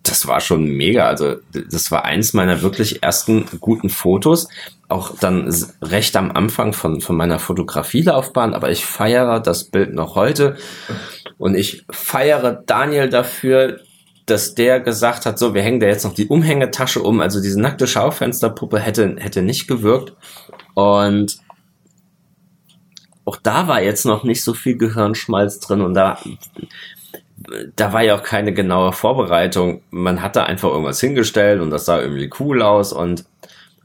Das 0.03 0.27
war 0.27 0.39
schon 0.39 0.63
mega. 0.63 1.07
Also, 1.07 1.35
das 1.51 1.91
war 1.91 2.05
eins 2.05 2.33
meiner 2.33 2.61
wirklich 2.61 3.03
ersten 3.03 3.45
guten 3.59 3.89
Fotos. 3.89 4.47
Auch 4.87 5.13
dann 5.19 5.53
recht 5.81 6.15
am 6.15 6.31
Anfang 6.31 6.71
von, 6.71 7.01
von 7.01 7.17
meiner 7.17 7.37
Fotografielaufbahn. 7.37 8.53
Aber 8.53 8.71
ich 8.71 8.85
feiere 8.85 9.41
das 9.41 9.65
Bild 9.65 9.93
noch 9.93 10.15
heute. 10.15 10.55
Und 11.37 11.55
ich 11.55 11.85
feiere 11.91 12.63
Daniel 12.65 13.09
dafür, 13.09 13.81
dass 14.25 14.55
der 14.55 14.79
gesagt 14.79 15.25
hat, 15.25 15.37
so, 15.37 15.53
wir 15.53 15.61
hängen 15.61 15.81
da 15.81 15.87
jetzt 15.87 16.05
noch 16.05 16.13
die 16.13 16.27
Umhängetasche 16.27 17.03
um. 17.03 17.19
Also 17.19 17.41
diese 17.41 17.59
nackte 17.59 17.87
Schaufensterpuppe 17.87 18.79
hätte, 18.79 19.17
hätte 19.19 19.41
nicht 19.41 19.67
gewirkt. 19.67 20.13
Und 20.75 21.39
auch 23.25 23.37
da 23.37 23.67
war 23.67 23.81
jetzt 23.81 24.05
noch 24.05 24.23
nicht 24.23 24.43
so 24.43 24.53
viel 24.53 24.77
Gehirnschmalz 24.77 25.59
drin 25.59 25.81
und 25.81 25.93
da, 25.93 26.17
da 27.75 27.93
war 27.93 28.01
ja 28.01 28.15
auch 28.15 28.23
keine 28.23 28.53
genaue 28.53 28.91
Vorbereitung. 28.91 29.81
Man 29.91 30.21
hatte 30.21 30.45
einfach 30.45 30.69
irgendwas 30.69 30.99
hingestellt 30.99 31.61
und 31.61 31.69
das 31.69 31.85
sah 31.85 32.01
irgendwie 32.01 32.29
cool 32.39 32.61
aus 32.61 32.93
und, 32.93 33.25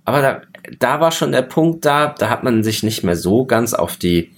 aber 0.05 0.23
da, 0.23 0.43
da 0.79 1.01
war 1.01 1.13
schon 1.13 1.33
der 1.33 1.43
Punkt 1.43 1.85
da, 1.85 2.15
da 2.19 2.31
hat 2.31 2.43
man 2.45 2.63
sich 2.63 2.83
nicht 2.83 3.05
mehr 3.05 3.17
so 3.17 3.45
ganz 3.45 3.75
auf 3.75 3.97
die, 3.97 4.33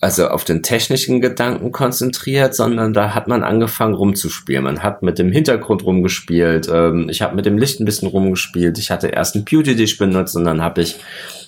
also 0.00 0.28
auf 0.28 0.44
den 0.44 0.62
technischen 0.62 1.20
Gedanken 1.20 1.72
konzentriert, 1.72 2.54
sondern 2.54 2.94
da 2.94 3.14
hat 3.14 3.28
man 3.28 3.42
angefangen 3.42 3.94
rumzuspielen. 3.94 4.64
Man 4.64 4.82
hat 4.82 5.02
mit 5.02 5.18
dem 5.18 5.30
Hintergrund 5.30 5.84
rumgespielt, 5.84 6.68
ähm, 6.72 7.08
ich 7.10 7.22
habe 7.22 7.36
mit 7.36 7.46
dem 7.46 7.58
Licht 7.58 7.80
ein 7.80 7.84
bisschen 7.84 8.08
rumgespielt, 8.08 8.78
ich 8.78 8.90
hatte 8.90 9.08
erst 9.08 9.36
ein 9.36 9.44
Beauty 9.44 9.76
Dish 9.76 9.98
benutzt 9.98 10.36
und 10.36 10.44
dann 10.44 10.62
habe 10.62 10.80
ich 10.82 11.00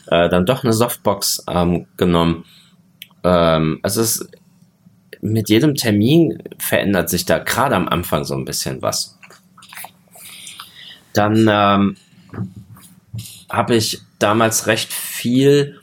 äh, 0.09 0.29
dann 0.29 0.47
doch 0.47 0.65
eine 0.65 0.73
Softbox 0.73 1.45
ähm, 1.49 1.87
genommen. 1.97 2.45
Ähm, 3.25 3.81
also 3.83 4.01
es 4.01 4.29
mit 5.21 5.49
jedem 5.49 5.77
Termin 5.77 6.43
verändert 6.59 7.09
sich 7.09 7.25
da 7.25 7.39
gerade 7.39 7.77
am 7.77 7.89
Anfang 7.89 8.25
so 8.25 8.35
ein 8.35 8.45
bisschen 8.45 8.83
was. 8.83 9.19
Dann 11.15 11.47
ähm, 11.49 11.97
habe 13.49 13.77
ich 13.77 14.01
damals 14.19 14.67
recht 14.67 14.93
viel 14.93 15.79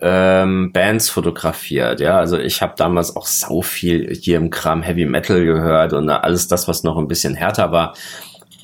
ähm, 0.00 0.72
Bands 0.72 1.10
fotografiert. 1.10 2.00
Ja, 2.00 2.18
also 2.18 2.38
ich 2.38 2.62
habe 2.62 2.74
damals 2.76 3.14
auch 3.14 3.26
so 3.26 3.62
viel 3.62 4.12
hier 4.14 4.38
im 4.38 4.50
Kram 4.50 4.82
Heavy 4.82 5.06
Metal 5.06 5.44
gehört 5.44 5.92
und 5.92 6.08
alles 6.08 6.48
das, 6.48 6.66
was 6.68 6.82
noch 6.82 6.96
ein 6.96 7.08
bisschen 7.08 7.34
härter 7.34 7.70
war. 7.70 7.94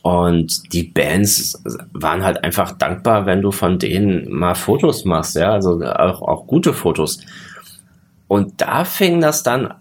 Und 0.06 0.72
die 0.72 0.84
Bands 0.84 1.60
waren 1.92 2.22
halt 2.22 2.44
einfach 2.44 2.70
dankbar, 2.70 3.26
wenn 3.26 3.42
du 3.42 3.50
von 3.50 3.80
denen 3.80 4.32
mal 4.32 4.54
Fotos 4.54 5.04
machst, 5.04 5.34
ja, 5.34 5.50
also 5.50 5.82
auch, 5.82 6.22
auch 6.22 6.46
gute 6.46 6.75
Fotos. 6.75 7.18
Und 8.28 8.60
da 8.60 8.84
fing 8.84 9.20
das 9.20 9.42
dann, 9.42 9.75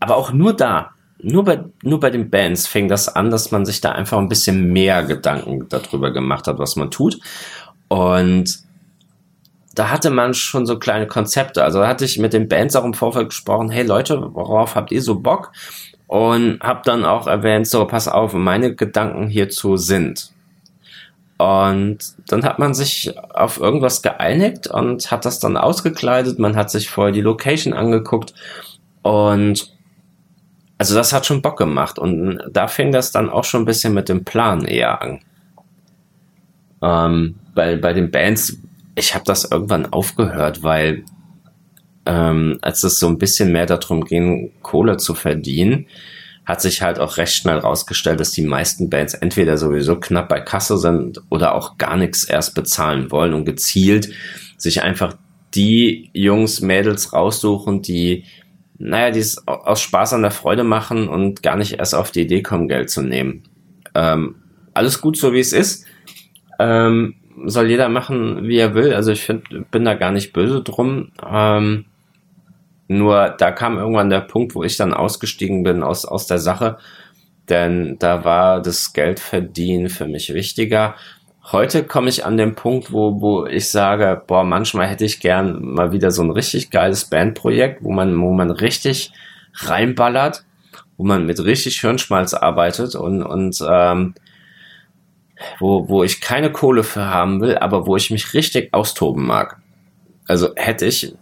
aber 0.00 0.16
auch 0.16 0.32
nur 0.32 0.54
da, 0.54 0.90
nur 1.22 1.44
bei, 1.44 1.62
nur 1.84 2.00
bei 2.00 2.10
den 2.10 2.30
Bands 2.30 2.66
fing 2.66 2.88
das 2.88 3.14
an, 3.14 3.30
dass 3.30 3.52
man 3.52 3.64
sich 3.64 3.80
da 3.80 3.92
einfach 3.92 4.18
ein 4.18 4.28
bisschen 4.28 4.72
mehr 4.72 5.04
Gedanken 5.04 5.68
darüber 5.68 6.12
gemacht 6.12 6.48
hat, 6.48 6.58
was 6.58 6.74
man 6.74 6.90
tut. 6.90 7.20
Und 7.86 8.58
da 9.76 9.90
hatte 9.90 10.10
man 10.10 10.34
schon 10.34 10.66
so 10.66 10.80
kleine 10.80 11.06
Konzepte. 11.06 11.62
Also 11.62 11.78
da 11.78 11.86
hatte 11.86 12.04
ich 12.04 12.18
mit 12.18 12.32
den 12.32 12.48
Bands 12.48 12.74
auch 12.74 12.84
im 12.84 12.94
Vorfeld 12.94 13.28
gesprochen, 13.28 13.70
hey 13.70 13.84
Leute, 13.84 14.30
worauf 14.32 14.74
habt 14.74 14.90
ihr 14.90 15.00
so 15.00 15.20
Bock? 15.20 15.52
Und 16.10 16.58
hab 16.60 16.82
dann 16.82 17.04
auch 17.04 17.28
erwähnt, 17.28 17.68
so 17.68 17.84
pass 17.84 18.08
auf, 18.08 18.32
meine 18.32 18.74
Gedanken 18.74 19.28
hierzu 19.28 19.76
sind. 19.76 20.32
Und 21.38 21.98
dann 22.26 22.44
hat 22.44 22.58
man 22.58 22.74
sich 22.74 23.14
auf 23.32 23.60
irgendwas 23.60 24.02
geeinigt 24.02 24.66
und 24.66 25.10
hat 25.12 25.24
das 25.24 25.38
dann 25.38 25.56
ausgekleidet. 25.56 26.40
Man 26.40 26.56
hat 26.56 26.70
sich 26.70 26.90
vorher 26.90 27.12
die 27.12 27.20
Location 27.20 27.72
angeguckt 27.72 28.34
und 29.02 29.72
also 30.78 30.96
das 30.96 31.12
hat 31.12 31.26
schon 31.26 31.42
Bock 31.42 31.56
gemacht. 31.56 31.98
Und 31.98 32.40
da 32.50 32.66
fing 32.66 32.90
das 32.90 33.12
dann 33.12 33.30
auch 33.30 33.44
schon 33.44 33.62
ein 33.62 33.66
bisschen 33.66 33.94
mit 33.94 34.08
dem 34.08 34.24
Plan 34.24 34.64
eher 34.64 35.00
an. 35.00 35.20
Ähm, 36.82 37.36
bei, 37.54 37.76
bei 37.76 37.92
den 37.92 38.10
Bands 38.10 38.58
ich 39.00 39.14
habe 39.14 39.24
das 39.24 39.44
irgendwann 39.44 39.92
aufgehört, 39.92 40.62
weil 40.62 41.04
ähm, 42.06 42.58
als 42.62 42.82
es 42.82 42.98
so 42.98 43.08
ein 43.08 43.18
bisschen 43.18 43.52
mehr 43.52 43.66
darum 43.66 44.04
ging, 44.04 44.52
Kohle 44.62 44.96
zu 44.96 45.14
verdienen, 45.14 45.86
hat 46.44 46.60
sich 46.60 46.82
halt 46.82 46.98
auch 46.98 47.16
recht 47.16 47.34
schnell 47.34 47.58
rausgestellt, 47.58 48.18
dass 48.18 48.32
die 48.32 48.42
meisten 48.42 48.90
Bands 48.90 49.14
entweder 49.14 49.56
sowieso 49.56 50.00
knapp 50.00 50.28
bei 50.28 50.40
Kasse 50.40 50.78
sind 50.78 51.20
oder 51.28 51.54
auch 51.54 51.78
gar 51.78 51.96
nichts 51.96 52.24
erst 52.24 52.54
bezahlen 52.54 53.10
wollen 53.10 53.34
und 53.34 53.44
gezielt 53.44 54.10
sich 54.56 54.82
einfach 54.82 55.14
die 55.54 56.10
Jungs, 56.12 56.60
Mädels 56.60 57.12
raussuchen, 57.12 57.82
die, 57.82 58.24
naja, 58.78 59.10
die 59.10 59.20
es 59.20 59.46
aus 59.46 59.80
Spaß 59.80 60.14
an 60.14 60.22
der 60.22 60.30
Freude 60.30 60.64
machen 60.64 61.08
und 61.08 61.42
gar 61.42 61.56
nicht 61.56 61.78
erst 61.78 61.94
auf 61.94 62.10
die 62.10 62.22
Idee 62.22 62.42
kommen, 62.42 62.68
Geld 62.68 62.90
zu 62.90 63.02
nehmen. 63.02 63.42
Ähm, 63.94 64.36
alles 64.74 65.00
gut 65.00 65.16
so, 65.16 65.32
wie 65.32 65.40
es 65.40 65.52
ist. 65.52 65.86
Ähm, 66.58 67.14
soll 67.46 67.68
jeder 67.68 67.88
machen, 67.88 68.46
wie 68.48 68.58
er 68.58 68.74
will. 68.74 68.92
Also 68.92 69.12
ich 69.12 69.22
find, 69.22 69.70
bin 69.70 69.84
da 69.84 69.94
gar 69.94 70.12
nicht 70.12 70.32
böse 70.32 70.62
drum. 70.62 71.10
Ähm, 71.28 71.86
nur 72.90 73.28
da 73.38 73.52
kam 73.52 73.78
irgendwann 73.78 74.10
der 74.10 74.20
Punkt, 74.20 74.56
wo 74.56 74.64
ich 74.64 74.76
dann 74.76 74.92
ausgestiegen 74.92 75.62
bin 75.62 75.84
aus, 75.84 76.04
aus 76.04 76.26
der 76.26 76.40
Sache. 76.40 76.78
Denn 77.48 77.96
da 78.00 78.24
war 78.24 78.60
das 78.60 78.92
Geldverdienen 78.92 79.88
für 79.88 80.08
mich 80.08 80.34
wichtiger. 80.34 80.96
Heute 81.52 81.84
komme 81.84 82.08
ich 82.08 82.24
an 82.24 82.36
den 82.36 82.56
Punkt, 82.56 82.92
wo, 82.92 83.20
wo 83.20 83.46
ich 83.46 83.70
sage, 83.70 84.20
boah, 84.26 84.42
manchmal 84.42 84.88
hätte 84.88 85.04
ich 85.04 85.20
gern 85.20 85.62
mal 85.62 85.92
wieder 85.92 86.10
so 86.10 86.22
ein 86.22 86.32
richtig 86.32 86.72
geiles 86.72 87.04
Bandprojekt, 87.04 87.84
wo 87.84 87.92
man, 87.92 88.20
wo 88.20 88.32
man 88.32 88.50
richtig 88.50 89.12
reinballert, 89.54 90.44
wo 90.96 91.04
man 91.04 91.26
mit 91.26 91.38
richtig 91.44 91.80
Hirnschmalz 91.80 92.34
arbeitet 92.34 92.96
und, 92.96 93.22
und 93.22 93.56
ähm, 93.70 94.14
wo, 95.60 95.88
wo 95.88 96.02
ich 96.02 96.20
keine 96.20 96.50
Kohle 96.50 96.82
für 96.82 97.06
haben 97.06 97.40
will, 97.40 97.56
aber 97.56 97.86
wo 97.86 97.94
ich 97.94 98.10
mich 98.10 98.34
richtig 98.34 98.74
austoben 98.74 99.24
mag. 99.24 99.60
Also 100.26 100.48
hätte 100.56 100.86
ich 100.86 101.14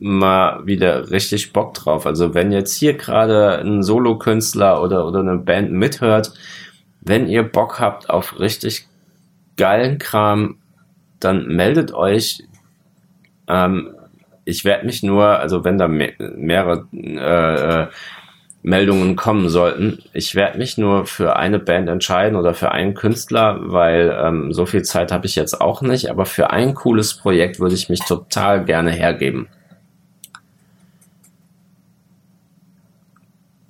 mal 0.00 0.66
wieder 0.66 1.10
richtig 1.10 1.52
Bock 1.52 1.74
drauf. 1.74 2.06
Also 2.06 2.34
wenn 2.34 2.52
jetzt 2.52 2.74
hier 2.74 2.94
gerade 2.94 3.58
ein 3.58 3.82
Solokünstler 3.82 4.82
oder, 4.82 5.06
oder 5.06 5.20
eine 5.20 5.38
Band 5.38 5.72
mithört, 5.72 6.32
wenn 7.00 7.28
ihr 7.28 7.42
Bock 7.42 7.80
habt 7.80 8.10
auf 8.10 8.38
richtig 8.38 8.86
geilen 9.56 9.98
Kram, 9.98 10.58
dann 11.20 11.46
meldet 11.46 11.92
euch. 11.92 12.42
Ähm, 13.48 13.94
ich 14.44 14.64
werde 14.64 14.86
mich 14.86 15.02
nur, 15.02 15.26
also 15.26 15.64
wenn 15.64 15.78
da 15.78 15.88
mehr, 15.88 16.12
mehrere 16.18 16.86
äh, 16.92 17.82
äh 17.82 17.86
Meldungen 18.64 19.14
kommen 19.14 19.50
sollten. 19.50 19.98
Ich 20.14 20.34
werde 20.34 20.56
mich 20.56 20.78
nur 20.78 21.04
für 21.04 21.36
eine 21.36 21.58
Band 21.58 21.86
entscheiden 21.90 22.34
oder 22.34 22.54
für 22.54 22.72
einen 22.72 22.94
Künstler, 22.94 23.58
weil 23.60 24.18
ähm, 24.18 24.54
so 24.54 24.64
viel 24.64 24.80
Zeit 24.80 25.12
habe 25.12 25.26
ich 25.26 25.36
jetzt 25.36 25.60
auch 25.60 25.82
nicht, 25.82 26.10
aber 26.10 26.24
für 26.24 26.48
ein 26.48 26.74
cooles 26.74 27.12
Projekt 27.12 27.60
würde 27.60 27.74
ich 27.74 27.90
mich 27.90 28.00
total 28.00 28.64
gerne 28.64 28.90
hergeben. 28.90 29.48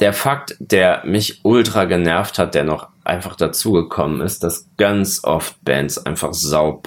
Der 0.01 0.13
Fakt, 0.13 0.57
der 0.59 1.03
mich 1.05 1.41
ultra 1.45 1.85
genervt 1.85 2.39
hat, 2.39 2.55
der 2.55 2.65
noch 2.65 2.89
einfach 3.05 3.37
dazugekommen 3.37 4.21
ist, 4.21 4.43
dass 4.43 4.69
ganz 4.77 5.23
oft 5.23 5.63
Bands 5.65 6.05
einfach 6.05 6.33
sau, 6.35 6.83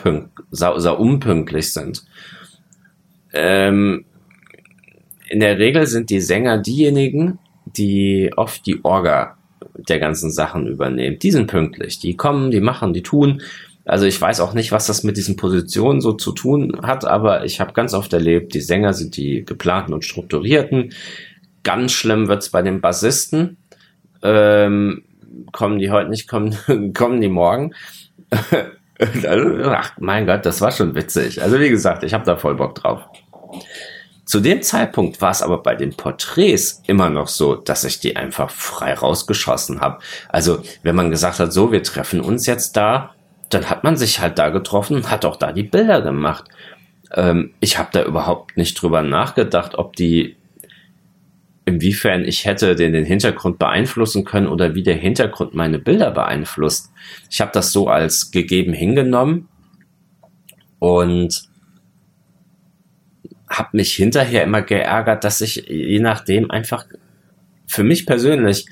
sau, 0.51 0.77
sau 0.79 0.97
unpünktlich 0.97 1.71
sind. 1.71 2.03
Ähm, 3.33 4.05
in 5.29 5.39
der 5.39 5.57
Regel 5.59 5.87
sind 5.87 6.09
die 6.09 6.21
Sänger 6.21 6.57
diejenigen, 6.57 7.39
die 7.65 8.31
oft 8.35 8.65
die 8.65 8.83
Orga 8.83 9.37
der 9.77 9.99
ganzen 9.99 10.31
Sachen 10.31 10.67
übernehmen. 10.67 11.19
Die 11.19 11.31
sind 11.31 11.47
pünktlich. 11.47 11.99
Die 11.99 12.15
kommen, 12.15 12.51
die 12.51 12.61
machen, 12.61 12.93
die 12.93 13.03
tun. 13.03 13.41
Also 13.85 14.05
ich 14.05 14.19
weiß 14.19 14.41
auch 14.41 14.53
nicht, 14.53 14.71
was 14.71 14.87
das 14.87 15.03
mit 15.03 15.15
diesen 15.15 15.37
Positionen 15.37 16.01
so 16.01 16.13
zu 16.13 16.33
tun 16.33 16.77
hat, 16.83 17.05
aber 17.05 17.45
ich 17.45 17.61
habe 17.61 17.73
ganz 17.73 17.93
oft 17.93 18.11
erlebt, 18.11 18.53
die 18.53 18.61
Sänger 18.61 18.93
sind 18.93 19.15
die 19.15 19.45
geplanten 19.45 19.93
und 19.93 20.03
strukturierten. 20.03 20.93
Ganz 21.67 21.91
schlimm 21.91 22.29
wird's 22.29 22.47
bei 22.47 22.61
den 22.61 22.79
Bassisten. 22.79 23.57
Ähm, 24.23 25.03
kommen 25.51 25.79
die 25.79 25.91
heute 25.91 26.09
nicht, 26.09 26.25
kommen, 26.25 26.57
kommen 26.93 27.19
die 27.19 27.27
morgen. 27.27 27.73
Ach 29.27 29.91
mein 29.99 30.25
Gott, 30.25 30.45
das 30.45 30.61
war 30.61 30.71
schon 30.71 30.95
witzig. 30.95 31.41
Also 31.41 31.59
wie 31.59 31.67
gesagt, 31.67 32.03
ich 32.03 32.13
habe 32.13 32.23
da 32.23 32.37
voll 32.37 32.55
Bock 32.55 32.75
drauf. 32.75 33.01
Zu 34.23 34.39
dem 34.39 34.61
Zeitpunkt 34.61 35.19
war 35.19 35.31
es 35.31 35.41
aber 35.41 35.61
bei 35.61 35.75
den 35.75 35.93
Porträts 35.93 36.83
immer 36.87 37.09
noch 37.09 37.27
so, 37.27 37.55
dass 37.55 37.83
ich 37.83 37.99
die 37.99 38.15
einfach 38.15 38.49
frei 38.49 38.93
rausgeschossen 38.93 39.81
habe. 39.81 39.99
Also 40.29 40.61
wenn 40.83 40.95
man 40.95 41.11
gesagt 41.11 41.39
hat, 41.39 41.51
so, 41.51 41.73
wir 41.73 41.83
treffen 41.83 42.21
uns 42.21 42.45
jetzt 42.45 42.77
da, 42.77 43.13
dann 43.49 43.69
hat 43.69 43.83
man 43.83 43.97
sich 43.97 44.21
halt 44.21 44.39
da 44.39 44.51
getroffen 44.51 44.95
und 44.95 45.11
hat 45.11 45.25
auch 45.25 45.35
da 45.35 45.51
die 45.51 45.63
Bilder 45.63 46.01
gemacht. 46.01 46.45
Ähm, 47.13 47.55
ich 47.59 47.77
habe 47.77 47.89
da 47.91 48.03
überhaupt 48.03 48.55
nicht 48.55 48.81
drüber 48.81 49.01
nachgedacht, 49.01 49.75
ob 49.75 49.97
die, 49.97 50.37
inwiefern 51.67 52.23
ich 52.23 52.45
hätte 52.45 52.75
den, 52.75 52.93
den 52.93 53.03
Hintergrund 53.03 53.59
beeinflussen 53.59 54.23
können 54.23 54.47
oder 54.47 54.73
wie 54.73 54.83
der 54.83 54.95
Hintergrund 54.95 55.53
meine 55.53 55.79
Bilder 55.79 56.11
beeinflusst. 56.11 56.91
Ich 57.29 57.41
habe 57.41 57.51
das 57.53 57.73
so 57.73 57.89
als 57.89 58.31
gegeben 58.31 58.71
hingenommen 58.71 59.49
und 60.79 61.43
habe 63.49 63.69
mich 63.73 63.93
hinterher 63.93 64.43
immer 64.43 64.61
geärgert, 64.61 65.25
dass 65.25 65.41
ich 65.41 65.65
je 65.67 65.99
nachdem 65.99 66.49
einfach 66.49 66.85
für 67.67 67.83
mich 67.83 68.05
persönlich 68.05 68.65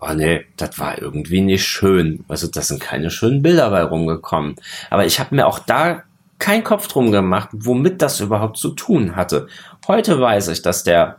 oh 0.00 0.12
nee, 0.14 0.44
das 0.56 0.78
war 0.78 1.00
irgendwie 1.00 1.40
nicht 1.40 1.66
schön. 1.66 2.24
Also 2.28 2.46
da 2.46 2.62
sind 2.62 2.80
keine 2.80 3.10
schönen 3.10 3.42
Bilder 3.42 3.70
bei 3.70 3.82
rumgekommen. 3.82 4.56
Aber 4.90 5.06
ich 5.06 5.20
habe 5.20 5.34
mir 5.34 5.46
auch 5.46 5.58
da 5.58 6.02
keinen 6.38 6.64
Kopf 6.64 6.88
drum 6.88 7.10
gemacht, 7.12 7.48
womit 7.52 8.02
das 8.02 8.20
überhaupt 8.20 8.58
zu 8.58 8.70
tun 8.70 9.16
hatte. 9.16 9.46
Heute 9.86 10.20
weiß 10.20 10.48
ich, 10.48 10.62
dass 10.62 10.84
der 10.84 11.18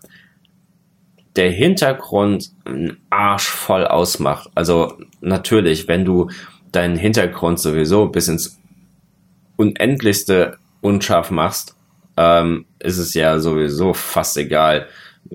der 1.35 1.51
Hintergrund 1.51 2.51
einen 2.65 2.97
Arsch 3.09 3.47
voll 3.47 3.85
ausmacht. 3.85 4.49
Also 4.55 4.97
natürlich, 5.21 5.87
wenn 5.87 6.05
du 6.05 6.29
deinen 6.71 6.95
Hintergrund 6.95 7.59
sowieso 7.59 8.07
bis 8.07 8.27
ins 8.27 8.59
Unendlichste 9.57 10.57
unscharf 10.81 11.31
machst, 11.31 11.75
ähm, 12.17 12.65
ist 12.79 12.97
es 12.97 13.13
ja 13.13 13.39
sowieso 13.39 13.93
fast 13.93 14.37
egal, 14.37 14.87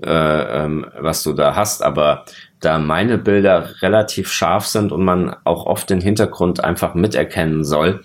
äh, 0.03 0.09
ähm, 0.63 0.85
was 0.99 1.23
du 1.23 1.33
da 1.33 1.55
hast. 1.55 1.83
Aber 1.83 2.25
da 2.59 2.79
meine 2.79 3.17
Bilder 3.17 3.81
relativ 3.81 4.31
scharf 4.31 4.65
sind 4.65 4.91
und 4.91 5.03
man 5.03 5.35
auch 5.43 5.65
oft 5.65 5.89
den 5.89 6.01
Hintergrund 6.01 6.63
einfach 6.63 6.93
miterkennen 6.93 7.63
soll, 7.63 8.03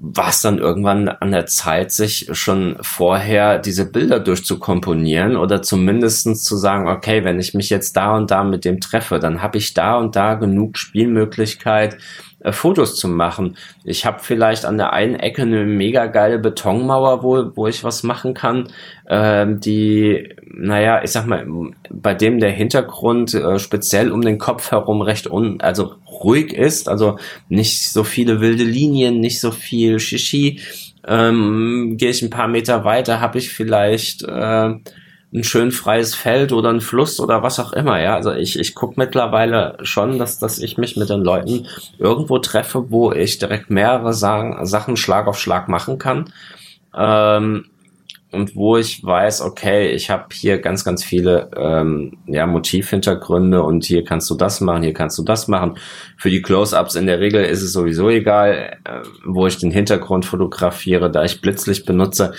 war 0.00 0.30
es 0.30 0.40
dann 0.40 0.58
irgendwann 0.58 1.08
an 1.08 1.30
der 1.30 1.46
Zeit, 1.46 1.92
sich 1.92 2.28
schon 2.32 2.76
vorher 2.80 3.58
diese 3.58 3.90
Bilder 3.90 4.18
durchzukomponieren 4.18 5.36
oder 5.36 5.62
zumindestens 5.62 6.42
zu 6.42 6.56
sagen, 6.56 6.88
okay, 6.88 7.24
wenn 7.24 7.38
ich 7.38 7.54
mich 7.54 7.70
jetzt 7.70 7.96
da 7.96 8.16
und 8.16 8.30
da 8.30 8.42
mit 8.42 8.64
dem 8.64 8.80
treffe, 8.80 9.20
dann 9.20 9.42
habe 9.42 9.58
ich 9.58 9.74
da 9.74 9.96
und 9.96 10.16
da 10.16 10.34
genug 10.34 10.76
Spielmöglichkeit, 10.76 11.98
äh, 12.46 12.52
Fotos 12.52 12.94
zu 12.96 13.08
machen. 13.08 13.56
Ich 13.84 14.06
habe 14.06 14.20
vielleicht 14.22 14.64
an 14.64 14.78
der 14.78 14.92
einen 14.92 15.16
Ecke 15.16 15.42
eine 15.42 15.64
mega 15.64 16.06
geile 16.06 16.38
Betonmauer, 16.38 17.24
wo, 17.24 17.50
wo 17.56 17.66
ich 17.66 17.82
was 17.82 18.04
machen 18.04 18.34
kann, 18.34 18.68
äh, 19.06 19.46
die, 19.48 20.28
naja, 20.44 21.02
ich 21.02 21.10
sag 21.10 21.26
mal, 21.26 21.44
bei 21.90 22.14
dem 22.14 22.38
der 22.38 22.52
Hintergrund 22.52 23.34
äh, 23.34 23.58
speziell 23.58 24.12
um 24.12 24.22
den 24.22 24.38
Kopf 24.38 24.70
herum 24.70 25.02
recht 25.02 25.28
un, 25.28 25.60
also 25.60 25.94
ruhig 26.06 26.52
ist, 26.52 26.88
also 26.88 27.18
nicht 27.48 27.82
so 27.90 28.04
viele 28.04 28.40
wilde 28.40 28.64
Linien, 28.64 29.18
nicht 29.18 29.40
so 29.40 29.50
viel 29.50 29.98
Shishi. 29.98 30.60
Ähm, 31.06 31.96
Gehe 31.96 32.10
ich 32.10 32.22
ein 32.22 32.30
paar 32.30 32.48
Meter 32.48 32.84
weiter, 32.84 33.20
habe 33.20 33.38
ich 33.38 33.50
vielleicht 33.50 34.22
äh, 34.22 34.74
ein 35.32 35.44
schön 35.44 35.72
freies 35.72 36.14
Feld 36.14 36.52
oder 36.52 36.70
ein 36.70 36.80
Fluss 36.80 37.20
oder 37.20 37.42
was 37.42 37.58
auch 37.58 37.72
immer, 37.72 38.00
ja. 38.00 38.14
Also 38.14 38.32
ich, 38.32 38.58
ich 38.58 38.74
gucke 38.74 38.94
mittlerweile 38.96 39.76
schon, 39.82 40.18
dass, 40.18 40.38
dass 40.38 40.58
ich 40.58 40.78
mich 40.78 40.96
mit 40.96 41.10
den 41.10 41.22
Leuten 41.22 41.66
irgendwo 41.98 42.38
treffe, 42.38 42.90
wo 42.90 43.12
ich 43.12 43.38
direkt 43.38 43.70
mehrere 43.70 44.12
sagen, 44.12 44.64
Sachen 44.66 44.96
Schlag 44.96 45.26
auf 45.26 45.38
Schlag 45.38 45.68
machen 45.68 45.98
kann. 45.98 46.32
Ähm, 46.96 47.66
und 48.32 48.56
wo 48.56 48.76
ich 48.76 49.04
weiß, 49.04 49.40
okay, 49.42 49.88
ich 49.88 50.10
habe 50.10 50.26
hier 50.32 50.58
ganz, 50.58 50.84
ganz 50.84 51.04
viele 51.04 51.50
ähm, 51.56 52.18
ja, 52.26 52.46
Motivhintergründe 52.46 53.62
und 53.62 53.84
hier 53.84 54.04
kannst 54.04 54.28
du 54.30 54.34
das 54.34 54.60
machen, 54.60 54.82
hier 54.82 54.92
kannst 54.92 55.16
du 55.18 55.22
das 55.22 55.48
machen. 55.48 55.78
Für 56.16 56.28
die 56.28 56.42
Close-ups 56.42 56.96
in 56.96 57.06
der 57.06 57.20
Regel 57.20 57.44
ist 57.44 57.62
es 57.62 57.72
sowieso 57.72 58.10
egal, 58.10 58.78
äh, 58.84 59.02
wo 59.24 59.46
ich 59.46 59.58
den 59.58 59.70
Hintergrund 59.70 60.24
fotografiere, 60.24 61.10
da 61.10 61.24
ich 61.24 61.40
Blitzlicht 61.40 61.86
benutze 61.86 62.34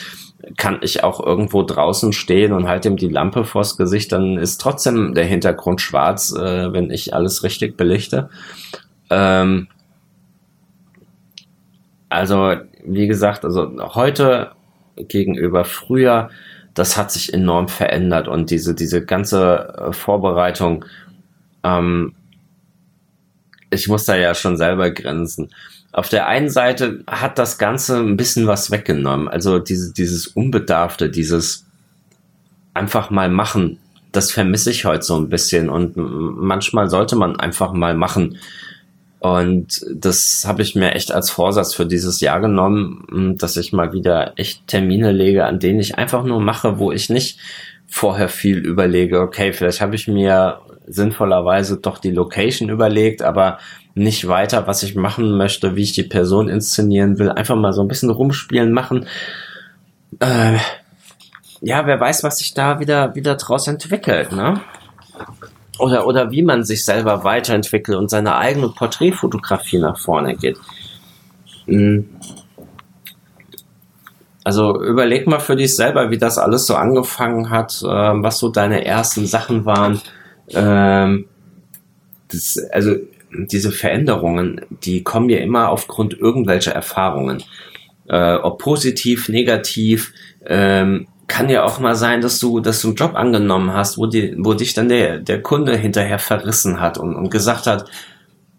kann 0.56 0.80
ich 0.82 1.04
auch 1.04 1.20
irgendwo 1.20 1.64
draußen 1.64 2.14
stehen 2.14 2.54
und 2.54 2.68
halte 2.68 2.88
ihm 2.88 2.98
die 2.98 3.10
Lampe 3.10 3.44
vors 3.44 3.78
Gesicht, 3.78 4.12
dann 4.12 4.38
ist 4.38 4.60
trotzdem 4.60 5.14
der 5.14 5.26
Hintergrund 5.26 5.82
schwarz, 5.82 6.34
äh, 6.34 6.72
wenn 6.72 6.90
ich 6.90 7.14
alles 7.14 7.44
richtig 7.44 7.76
belichte. 7.76 8.30
Ähm, 9.10 9.68
also, 12.10 12.56
wie 12.86 13.08
gesagt, 13.08 13.44
also 13.44 13.70
heute 13.96 14.52
gegenüber 14.96 15.66
früher, 15.66 16.30
das 16.74 16.96
hat 16.96 17.12
sich 17.12 17.34
enorm 17.34 17.68
verändert 17.68 18.28
und 18.28 18.50
diese, 18.50 18.74
diese 18.74 19.06
ganze 19.06 19.74
äh, 19.78 19.94
Vorbereitung, 19.94 20.86
ähm, 21.64 22.14
ich 23.70 23.90
muss 23.90 24.06
da 24.06 24.16
ja 24.16 24.34
schon 24.34 24.56
selber 24.56 24.92
grenzen 24.92 25.50
auf 25.98 26.10
der 26.10 26.28
einen 26.28 26.52
Seite 26.52 27.00
hat 27.08 27.40
das 27.40 27.58
Ganze 27.58 27.98
ein 27.98 28.18
bisschen 28.18 28.46
was 28.46 28.70
weggenommen. 28.70 29.28
Also 29.28 29.58
diese, 29.58 29.92
dieses 29.94 30.28
Unbedarfte, 30.28 31.10
dieses 31.10 31.66
einfach 32.76 33.10
mal 33.10 33.32
machen, 33.32 33.80
das 34.12 34.32
vermisse 34.32 34.70
ich 34.70 34.86
heute 34.86 35.02
so 35.02 35.16
ein 35.18 35.28
bisschen. 35.28 35.70
Und 35.70 35.94
manchmal 35.98 36.92
sollte 36.92 37.16
man 37.16 37.40
einfach 37.40 37.74
mal 37.74 37.96
machen. 37.96 38.38
Und 39.18 39.84
das 39.92 40.44
habe 40.46 40.62
ich 40.62 40.76
mir 40.76 40.92
echt 40.92 41.12
als 41.12 41.32
Vorsatz 41.32 41.74
für 41.74 41.88
dieses 41.88 42.20
Jahr 42.20 42.42
genommen, 42.42 43.36
dass 43.40 43.58
ich 43.58 43.74
mal 43.74 43.92
wieder 43.92 44.34
echt 44.36 44.68
Termine 44.68 45.12
lege, 45.12 45.46
an 45.46 45.58
denen 45.58 45.80
ich 45.80 45.98
einfach 45.98 46.24
nur 46.24 46.40
mache, 46.40 46.78
wo 46.78 46.92
ich 46.92 47.10
nicht 47.10 47.40
vorher 47.88 48.30
viel 48.30 48.60
überlege, 48.60 49.20
okay, 49.20 49.52
vielleicht 49.52 49.82
habe 49.82 49.96
ich 49.96 50.08
mir 50.08 50.60
sinnvollerweise 50.86 51.78
doch 51.78 51.98
die 51.98 52.12
Location 52.12 52.70
überlegt, 52.70 53.24
aber 53.24 53.58
nicht 53.98 54.28
weiter, 54.28 54.68
was 54.68 54.84
ich 54.84 54.96
machen 54.96 55.38
möchte, 55.38 55.76
wie 55.76 55.84
ich 55.84 55.94
die 55.94 56.04
Person 56.04 56.50
inszenieren 56.50 57.18
will. 57.20 57.30
Einfach 57.32 57.56
mal 57.56 57.74
so 57.74 57.82
ein 57.82 57.88
bisschen 57.88 58.10
rumspielen, 58.10 58.72
machen. 58.72 59.08
Äh, 60.20 60.58
ja, 61.62 61.86
wer 61.86 62.00
weiß, 62.00 62.24
was 62.24 62.38
sich 62.38 62.54
da 62.54 62.80
wieder, 62.80 63.16
wieder 63.16 63.36
draus 63.36 63.68
entwickelt, 63.68 64.32
ne? 64.32 64.62
Oder, 65.80 66.08
oder 66.08 66.32
wie 66.32 66.44
man 66.44 66.64
sich 66.64 66.86
selber 66.86 67.24
weiterentwickelt 67.24 67.98
und 67.98 68.10
seine 68.10 68.36
eigene 68.36 68.70
Porträtfotografie 68.70 69.80
nach 69.80 69.98
vorne 69.98 70.36
geht. 70.36 70.58
Hm. 71.66 72.10
Also 74.44 74.82
überleg 74.82 75.28
mal 75.28 75.40
für 75.40 75.56
dich 75.56 75.76
selber, 75.76 76.10
wie 76.10 76.18
das 76.18 76.38
alles 76.38 76.68
so 76.68 76.76
angefangen 76.76 77.50
hat, 77.50 77.82
äh, 77.84 77.86
was 77.86 78.40
so 78.40 78.50
deine 78.50 78.86
ersten 78.86 79.28
Sachen 79.28 79.66
waren. 79.66 80.00
Ähm, 80.52 81.26
das, 82.30 82.58
also 82.72 82.96
diese 83.32 83.72
Veränderungen, 83.72 84.62
die 84.84 85.04
kommen 85.04 85.30
ja 85.30 85.40
immer 85.40 85.70
aufgrund 85.70 86.18
irgendwelcher 86.18 86.72
Erfahrungen. 86.72 87.44
Äh, 88.08 88.36
ob 88.36 88.60
positiv, 88.60 89.30
negativ, 89.30 90.14
ähm, 90.46 91.08
kann 91.28 91.50
ja 91.50 91.64
auch 91.64 91.80
mal 91.80 91.96
sein, 91.96 92.22
dass 92.22 92.40
du, 92.40 92.62
dass 92.62 92.82
du 92.82 92.88
einen 92.88 92.96
Job 92.96 93.16
angenommen 93.16 93.74
hast, 93.74 93.98
wo, 93.98 94.06
die, 94.06 94.34
wo 94.38 94.54
dich 94.54 94.74
dann 94.74 94.88
der, 94.88 95.20
der 95.20 95.42
Kunde 95.42 95.76
hinterher 95.76 96.20
verrissen 96.20 96.80
hat 96.80 96.98
und, 96.98 97.16
und 97.16 97.30
gesagt 97.30 97.68
hat, 97.68 97.90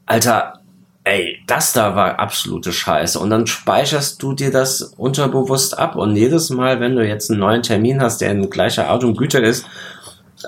Alter, 0.04 0.60
ey, 1.04 1.42
das 1.46 1.72
da 1.72 1.96
war 1.96 2.18
absolute 2.18 2.72
Scheiße. 2.72 3.18
Und 3.18 3.30
dann 3.30 3.46
speicherst 3.46 4.22
du 4.22 4.34
dir 4.34 4.50
das 4.50 4.82
unterbewusst 4.82 5.78
ab. 5.78 5.96
Und 5.96 6.16
jedes 6.16 6.50
Mal, 6.50 6.80
wenn 6.80 6.96
du 6.96 7.06
jetzt 7.06 7.30
einen 7.30 7.40
neuen 7.40 7.62
Termin 7.62 8.02
hast, 8.02 8.20
der 8.20 8.30
in 8.30 8.50
gleicher 8.50 8.88
Art 8.88 9.04
und 9.04 9.16
Güte 9.16 9.38
ist, 9.38 9.64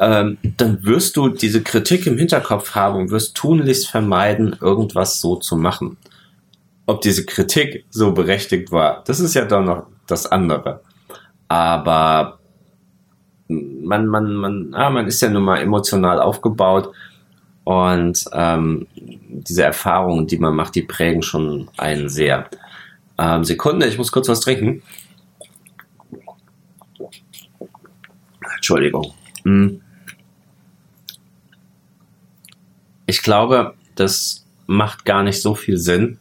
ähm, 0.01 0.39
dann 0.57 0.85
wirst 0.85 1.17
du 1.17 1.29
diese 1.29 1.63
Kritik 1.63 2.07
im 2.07 2.19
Hinterkopf 2.19 2.75
haben 2.75 2.97
und 2.97 3.11
wirst 3.11 3.37
tunlichst 3.37 3.89
vermeiden, 3.89 4.57
irgendwas 4.61 5.21
so 5.21 5.37
zu 5.37 5.57
machen. 5.57 5.97
Ob 6.87 7.01
diese 7.01 7.25
Kritik 7.25 7.85
so 7.91 8.13
berechtigt 8.13 8.73
war, 8.73 9.03
das 9.07 9.21
ist 9.21 9.35
ja 9.35 9.45
dann 9.45 9.65
noch 9.65 9.87
das 10.07 10.27
andere. 10.27 10.81
Aber 11.49 12.39
man, 13.49 14.07
man, 14.07 14.35
man, 14.35 14.75
ah, 14.75 14.91
man 14.91 15.07
ist 15.07 15.21
ja 15.23 15.29
nun 15.29 15.43
mal 15.43 15.61
emotional 15.61 16.21
aufgebaut 16.21 16.93
und 17.65 18.25
ähm, 18.33 18.87
diese 18.97 19.65
Erfahrungen, 19.65 20.27
die 20.27 20.39
man 20.39 20.55
macht, 20.55 20.75
die 20.75 20.83
prägen 20.83 21.23
schon 21.23 21.69
einen 21.77 22.09
sehr. 22.09 22.49
Ähm, 23.19 23.45
Sekunde, 23.45 23.87
ich 23.87 23.99
muss 23.99 24.13
kurz 24.13 24.29
was 24.29 24.41
trinken. 24.41 24.83
Entschuldigung. 28.57 29.13
Ich 33.07 33.23
glaube, 33.23 33.75
das 33.95 34.47
macht 34.67 35.05
gar 35.05 35.23
nicht 35.23 35.43
so 35.43 35.55
viel 35.55 35.79
Sinn, 35.79 36.19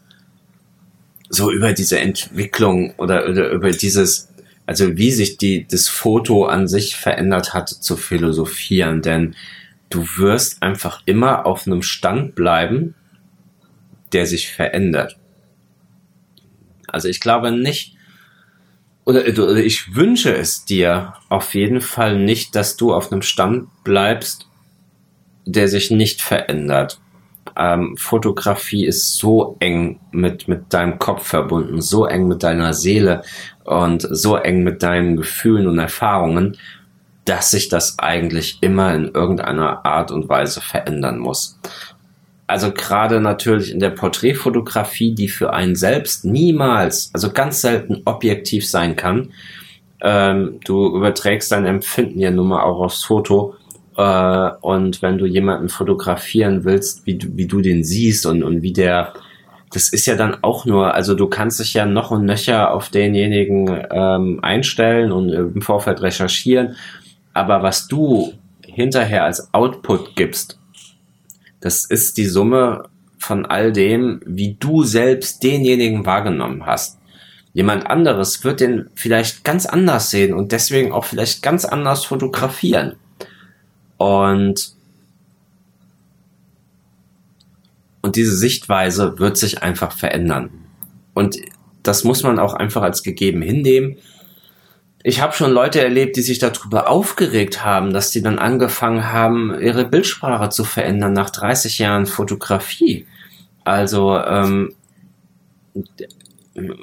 so 1.30 1.52
über 1.52 1.74
diese 1.74 2.00
Entwicklung 2.00 2.96
oder, 2.98 3.30
oder 3.30 3.52
über 3.52 3.72
dieses, 3.72 4.30
also 4.66 4.98
wie 4.98 5.12
sich 5.12 5.38
die, 5.38 5.68
das 5.68 5.88
Foto 5.88 6.46
an 6.46 6.68
sich 6.68 6.96
verändert 6.96 7.54
hat, 7.54 7.70
zu 7.70 7.96
philosophieren, 7.96 9.02
denn 9.02 9.36
du 9.90 10.06
wirst 10.18 10.64
einfach 10.64 11.04
immer 11.06 11.46
auf 11.46 11.68
einem 11.68 11.84
Stand 11.84 12.36
bleiben, 12.36 12.96
der 14.12 14.26
sich 14.26 14.50
verändert. 14.50 15.18
Also 16.88 17.08
ich 17.08 17.20
glaube 17.20 17.52
nicht, 17.52 17.96
oder, 19.10 19.22
oder 19.22 19.58
ich 19.58 19.96
wünsche 19.96 20.36
es 20.36 20.66
dir 20.66 21.14
auf 21.30 21.56
jeden 21.56 21.82
Fall 21.82 22.20
nicht, 22.20 22.56
dass 22.56 22.78
du 22.78 22.94
auf 22.94 23.12
einem 23.12 23.24
Stand 23.24 23.68
bleibst, 23.84 24.48
der 25.46 25.68
sich 25.68 25.90
nicht 25.90 26.22
verändert. 26.22 27.02
Ähm, 27.58 27.98
Fotografie 27.98 28.86
ist 28.86 29.18
so 29.18 29.58
eng 29.60 30.00
mit, 30.12 30.48
mit 30.48 30.72
deinem 30.72 31.00
Kopf 31.00 31.28
verbunden, 31.28 31.82
so 31.82 32.06
eng 32.06 32.28
mit 32.28 32.44
deiner 32.44 32.74
Seele 32.74 33.24
und 33.64 34.08
so 34.12 34.36
eng 34.36 34.64
mit 34.64 34.84
deinen 34.84 35.18
Gefühlen 35.18 35.68
und 35.68 35.80
Erfahrungen, 35.80 36.58
dass 37.26 37.50
sich 37.50 37.68
das 37.68 37.98
eigentlich 37.98 38.60
immer 38.62 38.94
in 38.94 39.06
irgendeiner 39.06 39.86
Art 39.86 40.12
und 40.12 40.30
Weise 40.30 40.62
verändern 40.62 41.18
muss. 41.18 41.60
Also 42.50 42.72
gerade 42.72 43.22
natürlich 43.22 43.72
in 43.72 43.80
der 43.80 43.92
Porträtfotografie, 43.92 45.14
die 45.14 45.28
für 45.28 45.54
einen 45.54 45.76
selbst 45.76 46.26
niemals, 46.26 47.12
also 47.14 47.32
ganz 47.32 47.62
selten 47.62 48.02
objektiv 48.06 48.68
sein 48.68 48.96
kann. 48.96 49.32
Ähm, 50.02 50.60
du 50.66 50.96
überträgst 50.96 51.52
dein 51.52 51.66
Empfinden 51.66 52.20
ja 52.20 52.32
nun 52.32 52.48
mal 52.48 52.64
auch 52.64 52.80
aufs 52.80 53.04
Foto 53.04 53.56
Äh, 53.98 54.52
und 54.62 55.02
wenn 55.02 55.18
du 55.18 55.26
jemanden 55.26 55.70
fotografieren 55.70 56.64
willst, 56.64 57.06
wie 57.06 57.18
du, 57.18 57.28
wie 57.36 57.48
du 57.48 57.62
den 57.62 57.84
siehst 57.84 58.26
und, 58.26 58.44
und 58.44 58.62
wie 58.62 58.74
der, 58.74 59.14
das 59.74 59.90
ist 59.90 60.06
ja 60.06 60.16
dann 60.16 60.38
auch 60.42 60.66
nur, 60.66 60.94
also 60.94 61.16
du 61.16 61.28
kannst 61.28 61.60
dich 61.60 61.74
ja 61.74 61.86
noch 61.86 62.10
und 62.12 62.26
nöcher 62.26 62.74
auf 62.74 62.90
denjenigen 62.90 63.86
ähm, 63.92 64.40
einstellen 64.42 65.12
und 65.12 65.30
im 65.30 65.62
Vorfeld 65.62 66.02
recherchieren. 66.02 66.76
Aber 67.34 67.62
was 67.62 67.88
du 67.88 68.34
hinterher 68.66 69.26
als 69.26 69.54
Output 69.54 70.16
gibst, 70.16 70.59
das 71.60 71.86
ist 71.86 72.18
die 72.18 72.26
Summe 72.26 72.90
von 73.18 73.46
all 73.46 73.72
dem, 73.72 74.22
wie 74.26 74.56
du 74.60 74.84
selbst 74.84 75.44
denjenigen 75.44 76.06
wahrgenommen 76.06 76.66
hast. 76.66 76.98
Jemand 77.54 77.88
anderes 77.88 78.44
wird 78.44 78.62
den 78.62 78.90
vielleicht 78.96 79.44
ganz 79.44 79.66
anders 79.66 80.12
sehen 80.12 80.34
und 80.34 80.52
deswegen 80.52 80.92
auch 80.92 81.06
vielleicht 81.06 81.42
ganz 81.42 81.66
anders 81.66 82.06
fotografieren. 82.06 82.96
Und, 83.98 84.76
und 88.02 88.16
diese 88.16 88.38
Sichtweise 88.38 89.20
wird 89.20 89.38
sich 89.38 89.62
einfach 89.62 89.92
verändern. 89.92 90.52
Und 91.14 91.38
das 91.84 92.04
muss 92.04 92.24
man 92.24 92.40
auch 92.40 92.54
einfach 92.54 92.84
als 92.84 93.04
gegeben 93.04 93.42
hinnehmen. 93.42 93.98
Ich 95.02 95.22
habe 95.22 95.34
schon 95.34 95.52
Leute 95.52 95.82
erlebt, 95.82 96.18
die 96.18 96.22
sich 96.22 96.40
darüber 96.40 96.90
aufgeregt 96.90 97.64
haben, 97.64 97.94
dass 97.94 98.12
die 98.12 98.22
dann 98.22 98.38
angefangen 98.38 99.12
haben, 99.14 99.58
ihre 99.60 99.86
Bildsprache 99.86 100.50
zu 100.50 100.66
verändern 100.66 101.14
nach 101.14 101.30
30 101.30 101.80
Jahren 101.80 102.06
Fotografie. 102.06 103.08
Also 103.64 104.18
ähm, 104.18 104.74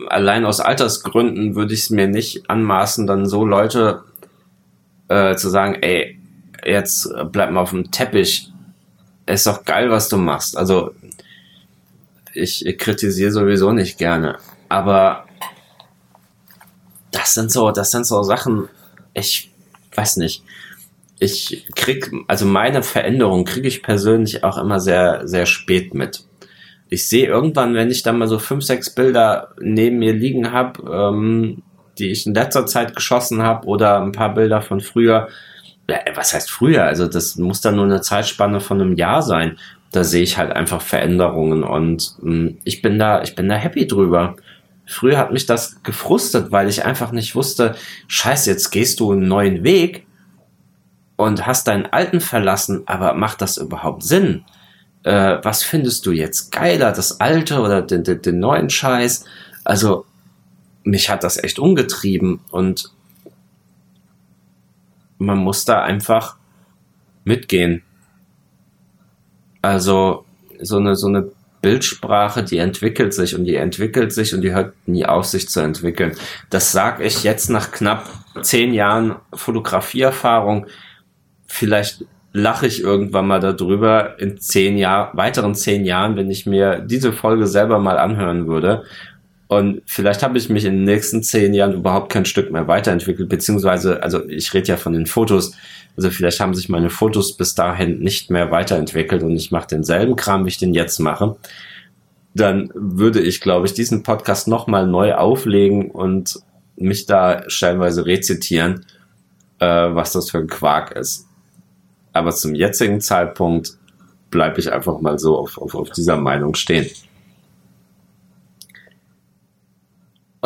allein 0.08 0.46
aus 0.46 0.60
Altersgründen 0.60 1.54
würde 1.54 1.74
ich 1.74 1.80
es 1.80 1.90
mir 1.90 2.08
nicht 2.08 2.48
anmaßen, 2.48 3.06
dann 3.06 3.26
so 3.26 3.44
Leute 3.44 4.02
äh, 5.08 5.36
zu 5.36 5.50
sagen, 5.50 5.76
ey, 5.82 6.18
jetzt 6.64 7.12
bleib 7.32 7.50
mal 7.50 7.60
auf 7.60 7.70
dem 7.70 7.90
Teppich. 7.90 8.50
Ist 9.26 9.46
doch 9.46 9.64
geil, 9.64 9.90
was 9.90 10.08
du 10.08 10.16
machst. 10.16 10.56
Also, 10.56 10.94
ich, 12.32 12.64
ich 12.64 12.78
kritisiere 12.78 13.32
sowieso 13.32 13.72
nicht 13.72 13.98
gerne. 13.98 14.38
Aber 14.68 15.25
das 17.26 17.34
sind 17.34 17.50
so, 17.50 17.72
das 17.72 17.90
sind 17.90 18.06
so 18.06 18.22
Sachen, 18.22 18.68
ich 19.12 19.50
weiß 19.94 20.18
nicht. 20.18 20.44
Ich 21.18 21.66
krieg, 21.74 22.12
also 22.28 22.46
meine 22.46 22.82
Veränderung 22.84 23.44
kriege 23.44 23.66
ich 23.66 23.82
persönlich 23.82 24.44
auch 24.44 24.58
immer 24.58 24.78
sehr, 24.78 25.26
sehr 25.26 25.46
spät 25.46 25.92
mit. 25.92 26.24
Ich 26.88 27.08
sehe 27.08 27.26
irgendwann, 27.26 27.74
wenn 27.74 27.90
ich 27.90 28.04
dann 28.04 28.18
mal 28.18 28.28
so 28.28 28.38
fünf, 28.38 28.62
sechs 28.62 28.90
Bilder 28.94 29.54
neben 29.60 29.98
mir 29.98 30.12
liegen 30.12 30.52
habe, 30.52 30.82
ähm, 30.88 31.62
die 31.98 32.10
ich 32.10 32.26
in 32.26 32.34
letzter 32.34 32.66
Zeit 32.66 32.94
geschossen 32.94 33.42
habe 33.42 33.66
oder 33.66 34.00
ein 34.00 34.12
paar 34.12 34.34
Bilder 34.34 34.62
von 34.62 34.80
früher, 34.80 35.28
was 36.14 36.32
heißt 36.32 36.50
früher? 36.50 36.84
Also 36.84 37.08
das 37.08 37.36
muss 37.36 37.60
dann 37.60 37.76
nur 37.76 37.86
eine 37.86 38.02
Zeitspanne 38.02 38.60
von 38.60 38.80
einem 38.80 38.94
Jahr 38.94 39.22
sein. 39.22 39.58
Da 39.90 40.04
sehe 40.04 40.22
ich 40.22 40.38
halt 40.38 40.52
einfach 40.52 40.82
Veränderungen 40.82 41.64
und 41.64 42.14
hm, 42.20 42.58
ich 42.62 42.82
bin 42.82 42.98
da, 42.98 43.22
ich 43.22 43.34
bin 43.34 43.48
da 43.48 43.56
happy 43.56 43.86
drüber. 43.88 44.36
Früher 44.86 45.18
hat 45.18 45.32
mich 45.32 45.46
das 45.46 45.82
gefrustet, 45.82 46.52
weil 46.52 46.68
ich 46.68 46.84
einfach 46.84 47.10
nicht 47.10 47.34
wusste, 47.34 47.74
scheiße, 48.06 48.50
jetzt 48.50 48.70
gehst 48.70 49.00
du 49.00 49.12
einen 49.12 49.26
neuen 49.26 49.64
Weg 49.64 50.06
und 51.16 51.46
hast 51.46 51.66
deinen 51.66 51.86
alten 51.86 52.20
verlassen, 52.20 52.82
aber 52.86 53.14
macht 53.14 53.40
das 53.40 53.56
überhaupt 53.56 54.04
Sinn? 54.04 54.44
Äh, 55.02 55.38
was 55.42 55.64
findest 55.64 56.06
du 56.06 56.12
jetzt 56.12 56.52
geiler, 56.52 56.92
das 56.92 57.20
alte 57.20 57.60
oder 57.60 57.82
den, 57.82 58.04
den, 58.04 58.22
den 58.22 58.38
neuen 58.38 58.70
Scheiß? 58.70 59.24
Also 59.64 60.06
mich 60.84 61.10
hat 61.10 61.24
das 61.24 61.42
echt 61.42 61.58
umgetrieben 61.58 62.40
und 62.50 62.92
man 65.18 65.38
muss 65.38 65.64
da 65.64 65.82
einfach 65.82 66.36
mitgehen. 67.24 67.82
Also 69.62 70.24
so 70.60 70.76
eine, 70.76 70.94
so 70.94 71.08
eine 71.08 71.32
Bildsprache, 71.66 72.44
die 72.44 72.58
entwickelt 72.58 73.12
sich 73.12 73.34
und 73.34 73.44
die 73.44 73.56
entwickelt 73.56 74.12
sich 74.12 74.32
und 74.32 74.42
die 74.42 74.54
hört 74.54 74.72
nie 74.86 75.04
auf, 75.04 75.24
sich 75.24 75.48
zu 75.48 75.58
entwickeln. 75.58 76.12
Das 76.48 76.70
sage 76.70 77.02
ich 77.02 77.24
jetzt 77.24 77.50
nach 77.50 77.72
knapp 77.72 78.08
zehn 78.40 78.72
Jahren 78.72 79.16
Fotografieerfahrung. 79.34 80.66
Vielleicht 81.48 82.04
lache 82.32 82.68
ich 82.68 82.82
irgendwann 82.82 83.26
mal 83.26 83.40
darüber 83.40 84.16
in 84.20 84.38
zehn 84.38 84.78
Jahren, 84.78 85.16
weiteren 85.18 85.56
zehn 85.56 85.84
Jahren, 85.84 86.14
wenn 86.14 86.30
ich 86.30 86.46
mir 86.46 86.78
diese 86.78 87.12
Folge 87.12 87.48
selber 87.48 87.80
mal 87.80 87.98
anhören 87.98 88.46
würde 88.46 88.84
und 89.48 89.82
vielleicht 89.86 90.22
habe 90.22 90.38
ich 90.38 90.48
mich 90.48 90.64
in 90.64 90.74
den 90.74 90.84
nächsten 90.84 91.22
zehn 91.22 91.54
Jahren 91.54 91.74
überhaupt 91.74 92.10
kein 92.10 92.24
Stück 92.24 92.50
mehr 92.50 92.66
weiterentwickelt, 92.66 93.28
beziehungsweise, 93.28 94.02
also 94.02 94.28
ich 94.28 94.52
rede 94.54 94.68
ja 94.68 94.76
von 94.76 94.92
den 94.92 95.06
Fotos, 95.06 95.52
also 95.96 96.10
vielleicht 96.10 96.40
haben 96.40 96.54
sich 96.54 96.68
meine 96.68 96.90
Fotos 96.90 97.36
bis 97.36 97.54
dahin 97.54 98.00
nicht 98.00 98.30
mehr 98.30 98.50
weiterentwickelt 98.50 99.22
und 99.22 99.36
ich 99.36 99.52
mache 99.52 99.68
denselben 99.68 100.16
Kram, 100.16 100.44
wie 100.44 100.48
ich 100.48 100.58
den 100.58 100.74
jetzt 100.74 100.98
mache. 100.98 101.36
Dann 102.34 102.70
würde 102.74 103.20
ich, 103.20 103.40
glaube 103.40 103.66
ich, 103.66 103.72
diesen 103.72 104.02
Podcast 104.02 104.48
nochmal 104.48 104.86
neu 104.86 105.14
auflegen 105.14 105.90
und 105.90 106.40
mich 106.76 107.06
da 107.06 107.48
stellenweise 107.48 108.04
rezitieren, 108.04 108.84
äh, 109.60 109.66
was 109.66 110.12
das 110.12 110.30
für 110.30 110.38
ein 110.38 110.48
Quark 110.48 110.90
ist. 110.92 111.26
Aber 112.12 112.32
zum 112.32 112.54
jetzigen 112.54 113.00
Zeitpunkt 113.00 113.78
bleibe 114.30 114.60
ich 114.60 114.72
einfach 114.72 115.00
mal 115.00 115.18
so 115.18 115.38
auf, 115.38 115.56
auf, 115.56 115.74
auf 115.74 115.90
dieser 115.90 116.16
Meinung 116.16 116.54
stehen. 116.54 116.86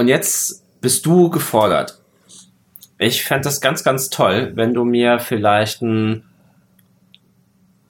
Und 0.01 0.09
jetzt 0.09 0.65
bist 0.81 1.05
du 1.05 1.29
gefordert. 1.29 2.01
Ich 2.97 3.23
fände 3.23 3.45
das 3.45 3.61
ganz, 3.61 3.85
ganz 3.85 4.09
toll, 4.09 4.53
wenn 4.55 4.73
du 4.73 4.83
mir 4.83 5.19
vielleicht 5.19 5.83
einen, 5.83 6.25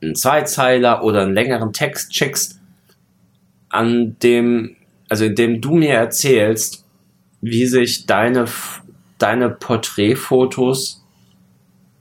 einen 0.02 0.16
Zweizeiler 0.16 1.04
oder 1.04 1.22
einen 1.22 1.34
längeren 1.34 1.72
Text 1.72 2.12
schickst, 2.12 2.58
an 3.68 4.16
dem, 4.24 4.74
also 5.08 5.24
in 5.26 5.36
dem 5.36 5.60
du 5.60 5.76
mir 5.76 5.94
erzählst, 5.94 6.84
wie 7.42 7.66
sich 7.66 8.06
deine, 8.06 8.46
deine 9.18 9.48
Porträtfotos 9.48 11.04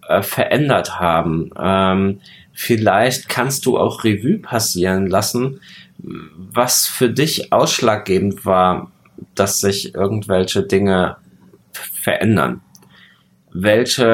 äh, 0.08 0.24
verändert 0.24 1.00
haben. 1.00 1.52
Ähm, 1.56 2.22
vielleicht 2.52 3.30
kannst 3.30 3.68
du 3.68 3.78
auch 3.78 4.04
Revue 4.04 4.40
passieren 4.40 5.06
lassen, 5.06 5.62
was 6.00 6.88
für 6.88 7.12
dich 7.12 7.54
ausschlaggebend 7.54 8.44
war, 8.44 8.92
dass 9.36 9.60
sich 9.60 9.96
irgendwelche 9.96 10.64
Dinge 10.64 11.18
verändern. 11.72 12.62
Welche 13.52 14.06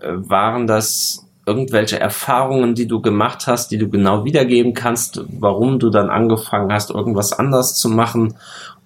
äh, 0.00 0.28
waren 0.28 0.66
das 0.66 1.26
irgendwelche 1.46 1.98
Erfahrungen, 1.98 2.74
die 2.74 2.86
du 2.86 3.00
gemacht 3.00 3.46
hast, 3.46 3.70
die 3.70 3.78
du 3.78 3.88
genau 3.88 4.24
wiedergeben 4.24 4.74
kannst, 4.74 5.24
warum 5.40 5.78
du 5.78 5.88
dann 5.88 6.10
angefangen 6.10 6.70
hast, 6.72 6.90
irgendwas 6.90 7.32
anders 7.32 7.76
zu 7.76 7.88
machen? 7.88 8.34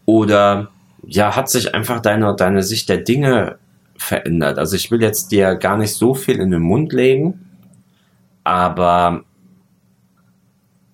Oder 0.07 0.69
ja, 1.05 1.35
hat 1.35 1.51
sich 1.51 1.75
einfach 1.75 2.01
deine, 2.01 2.35
deine 2.37 2.63
Sicht 2.63 2.89
der 2.89 2.99
Dinge 2.99 3.57
verändert? 3.97 4.59
Also 4.59 4.77
ich 4.77 4.91
will 4.93 5.03
jetzt 5.03 5.33
dir 5.33 5.57
gar 5.57 5.77
nicht 5.77 5.95
so 5.95 6.15
viel 6.15 6.39
in 6.39 6.53
den 6.53 6.63
Mund 6.63 6.93
legen, 6.93 7.49
aber 8.45 9.25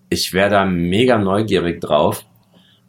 ich 0.09 0.33
wäre 0.33 0.51
da 0.51 0.65
mega 0.65 1.19
neugierig 1.19 1.83
drauf, 1.83 2.25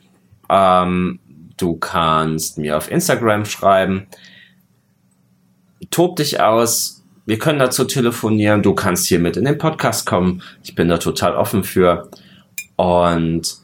Ähm, 0.50 1.20
du 1.58 1.76
kannst 1.76 2.58
mir 2.58 2.76
auf 2.76 2.90
Instagram 2.90 3.44
schreiben 3.44 4.08
tob 5.92 6.16
dich 6.16 6.40
aus. 6.40 7.04
Wir 7.24 7.38
können 7.38 7.60
dazu 7.60 7.84
telefonieren. 7.84 8.62
Du 8.62 8.74
kannst 8.74 9.06
hier 9.06 9.20
mit 9.20 9.36
in 9.36 9.44
den 9.44 9.58
Podcast 9.58 10.06
kommen. 10.06 10.42
Ich 10.64 10.74
bin 10.74 10.88
da 10.88 10.98
total 10.98 11.36
offen 11.36 11.62
für. 11.62 12.10
Und 12.74 13.58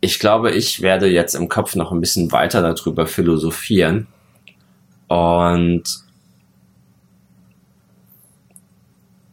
ich 0.00 0.18
glaube, 0.18 0.50
ich 0.50 0.82
werde 0.82 1.08
jetzt 1.08 1.34
im 1.34 1.48
Kopf 1.48 1.76
noch 1.76 1.92
ein 1.92 2.00
bisschen 2.00 2.32
weiter 2.32 2.62
darüber 2.62 3.06
philosophieren. 3.06 4.08
Und 5.06 5.84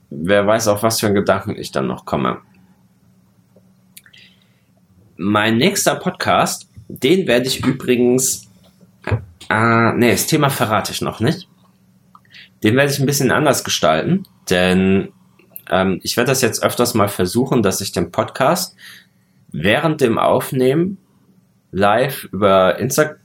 wer 0.10 0.46
weiß, 0.46 0.68
auf 0.68 0.84
was 0.84 1.00
für 1.00 1.08
einen 1.08 1.16
Gedanken 1.16 1.56
ich 1.58 1.72
dann 1.72 1.88
noch 1.88 2.06
komme. 2.06 2.42
Mein 5.18 5.58
nächster 5.58 5.96
Podcast, 5.96 6.70
den 6.88 7.26
werde 7.26 7.48
ich 7.48 7.66
übrigens 7.66 8.45
äh, 9.50 9.94
nee, 9.94 10.12
das 10.12 10.28
Thema 10.28 10.50
verrate 10.50 10.92
ich 10.92 11.02
noch 11.02 11.20
nicht. 11.20 11.48
Den 12.64 12.76
werde 12.76 12.92
ich 12.92 13.00
ein 13.00 13.06
bisschen 13.06 13.32
anders 13.32 13.64
gestalten, 13.64 14.24
denn 14.50 15.10
Ähm, 15.68 16.00
ich 16.04 16.16
werde 16.16 16.30
das 16.32 16.42
jetzt 16.42 16.64
öfters 16.64 16.94
mal 16.94 17.08
versuchen, 17.08 17.64
dass 17.64 17.82
ich 17.82 17.92
den 17.92 18.12
Podcast 18.12 18.76
während 19.52 20.00
dem 20.00 20.20
Aufnehmen 20.20 21.00
live 21.72 22.26
über 22.26 22.78
Instagram 22.78 23.18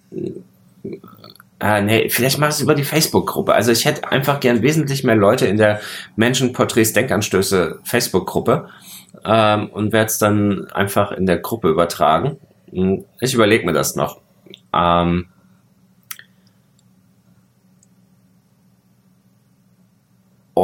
äh, 1.61 1.83
nee, 1.83 2.09
vielleicht 2.09 2.39
mach 2.39 2.49
es 2.49 2.63
über 2.63 2.75
die 2.75 2.85
Facebook-Gruppe. 2.85 3.53
Also 3.53 3.71
ich 3.71 3.85
hätte 3.85 4.11
einfach 4.11 4.41
gern 4.41 4.63
wesentlich 4.63 5.05
mehr 5.05 5.17
Leute 5.17 5.47
in 5.47 5.59
der 5.59 5.81
Menschenporträts 6.17 6.95
Denkanstöße 6.95 7.81
Facebook-Gruppe 7.85 8.71
ähm, 9.25 9.69
und 9.69 9.93
werde 9.93 10.07
es 10.07 10.17
dann 10.17 10.69
einfach 10.73 11.13
in 11.13 11.27
der 11.27 11.37
Gruppe 11.39 11.69
übertragen. 11.69 12.39
Hm, 12.73 13.05
ich 13.21 13.35
überlege 13.35 13.67
mir 13.67 13.75
das 13.75 13.95
noch. 13.95 14.23
Ähm, 14.73 15.27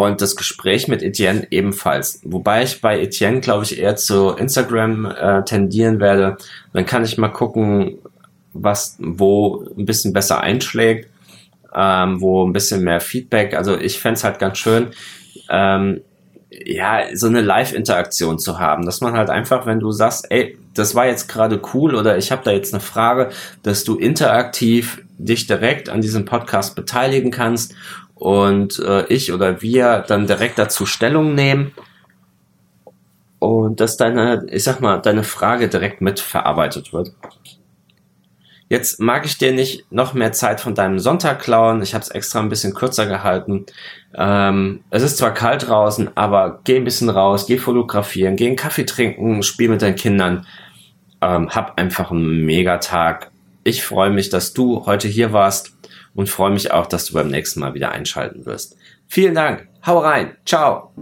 und 0.04 0.20
das 0.20 0.36
Gespräch 0.36 0.88
mit 0.88 1.02
Etienne 1.02 1.46
ebenfalls. 1.50 2.20
Wobei 2.24 2.62
ich 2.62 2.80
bei 2.80 3.00
Etienne, 3.00 3.40
glaube 3.40 3.64
ich, 3.64 3.78
eher 3.78 3.96
zu 3.96 4.30
Instagram 4.30 5.06
äh, 5.06 5.44
tendieren 5.44 6.00
werde. 6.00 6.36
Dann 6.72 6.86
kann 6.86 7.04
ich 7.04 7.18
mal 7.18 7.28
gucken, 7.28 7.98
was 8.52 8.96
wo 8.98 9.64
ein 9.76 9.86
bisschen 9.86 10.12
besser 10.12 10.40
einschlägt, 10.40 11.08
ähm, 11.74 12.20
wo 12.20 12.46
ein 12.46 12.52
bisschen 12.52 12.82
mehr 12.82 13.00
Feedback. 13.00 13.54
Also 13.54 13.78
ich 13.78 13.98
fände 13.98 14.22
halt 14.22 14.38
ganz 14.38 14.58
schön, 14.58 14.88
ähm, 15.50 16.00
ja, 16.64 17.04
so 17.14 17.26
eine 17.26 17.42
Live-Interaktion 17.42 18.38
zu 18.38 18.58
haben, 18.58 18.86
dass 18.86 19.00
man 19.00 19.14
halt 19.14 19.30
einfach, 19.30 19.66
wenn 19.66 19.80
du 19.80 19.92
sagst, 19.92 20.26
ey, 20.30 20.56
das 20.74 20.94
war 20.94 21.06
jetzt 21.06 21.28
gerade 21.28 21.60
cool 21.74 21.94
oder 21.94 22.16
ich 22.16 22.30
habe 22.32 22.42
da 22.44 22.52
jetzt 22.52 22.72
eine 22.72 22.80
Frage, 22.80 23.30
dass 23.62 23.84
du 23.84 23.96
interaktiv 23.96 25.02
dich 25.18 25.46
direkt 25.46 25.88
an 25.88 26.00
diesem 26.00 26.24
Podcast 26.24 26.76
beteiligen 26.76 27.30
kannst 27.30 27.74
und 28.16 28.78
äh, 28.78 29.06
ich 29.06 29.32
oder 29.32 29.62
wir 29.62 30.04
dann 30.08 30.26
direkt 30.26 30.58
dazu 30.58 30.86
Stellung 30.86 31.34
nehmen 31.34 31.72
und 33.38 33.78
dass 33.80 33.96
deine, 33.96 34.46
ich 34.50 34.64
sag 34.64 34.80
mal, 34.80 34.98
deine 34.98 35.22
Frage 35.22 35.68
direkt 35.68 36.00
mitverarbeitet 36.00 36.92
wird. 36.92 37.12
Jetzt 38.68 38.98
mag 38.98 39.24
ich 39.26 39.38
dir 39.38 39.52
nicht 39.52 39.92
noch 39.92 40.12
mehr 40.14 40.32
Zeit 40.32 40.60
von 40.60 40.74
deinem 40.74 40.98
Sonntag 40.98 41.40
klauen. 41.40 41.82
Ich 41.82 41.94
habe 41.94 42.02
es 42.02 42.08
extra 42.08 42.40
ein 42.40 42.48
bisschen 42.48 42.74
kürzer 42.74 43.06
gehalten. 43.06 43.66
Ähm, 44.14 44.80
es 44.90 45.02
ist 45.02 45.18
zwar 45.18 45.32
kalt 45.34 45.68
draußen, 45.68 46.16
aber 46.16 46.60
geh 46.64 46.76
ein 46.76 46.84
bisschen 46.84 47.10
raus, 47.10 47.46
geh 47.46 47.58
fotografieren, 47.58 48.34
geh 48.34 48.48
einen 48.48 48.56
Kaffee 48.56 48.84
trinken, 48.84 49.42
spiel 49.44 49.68
mit 49.68 49.82
deinen 49.82 49.94
Kindern. 49.94 50.46
Ähm, 51.20 51.50
hab 51.50 51.78
einfach 51.78 52.10
einen 52.10 52.44
Megatag. 52.44 53.30
Ich 53.62 53.84
freue 53.84 54.10
mich, 54.10 54.30
dass 54.30 54.52
du 54.52 54.84
heute 54.86 55.06
hier 55.06 55.32
warst 55.32 55.75
und 56.16 56.28
freue 56.28 56.50
mich 56.50 56.72
auch, 56.72 56.86
dass 56.86 57.06
du 57.06 57.14
beim 57.14 57.28
nächsten 57.28 57.60
Mal 57.60 57.74
wieder 57.74 57.92
einschalten 57.92 58.44
wirst. 58.46 58.76
Vielen 59.06 59.34
Dank. 59.34 59.68
Hau 59.86 59.98
rein. 59.98 60.36
Ciao. 60.44 60.92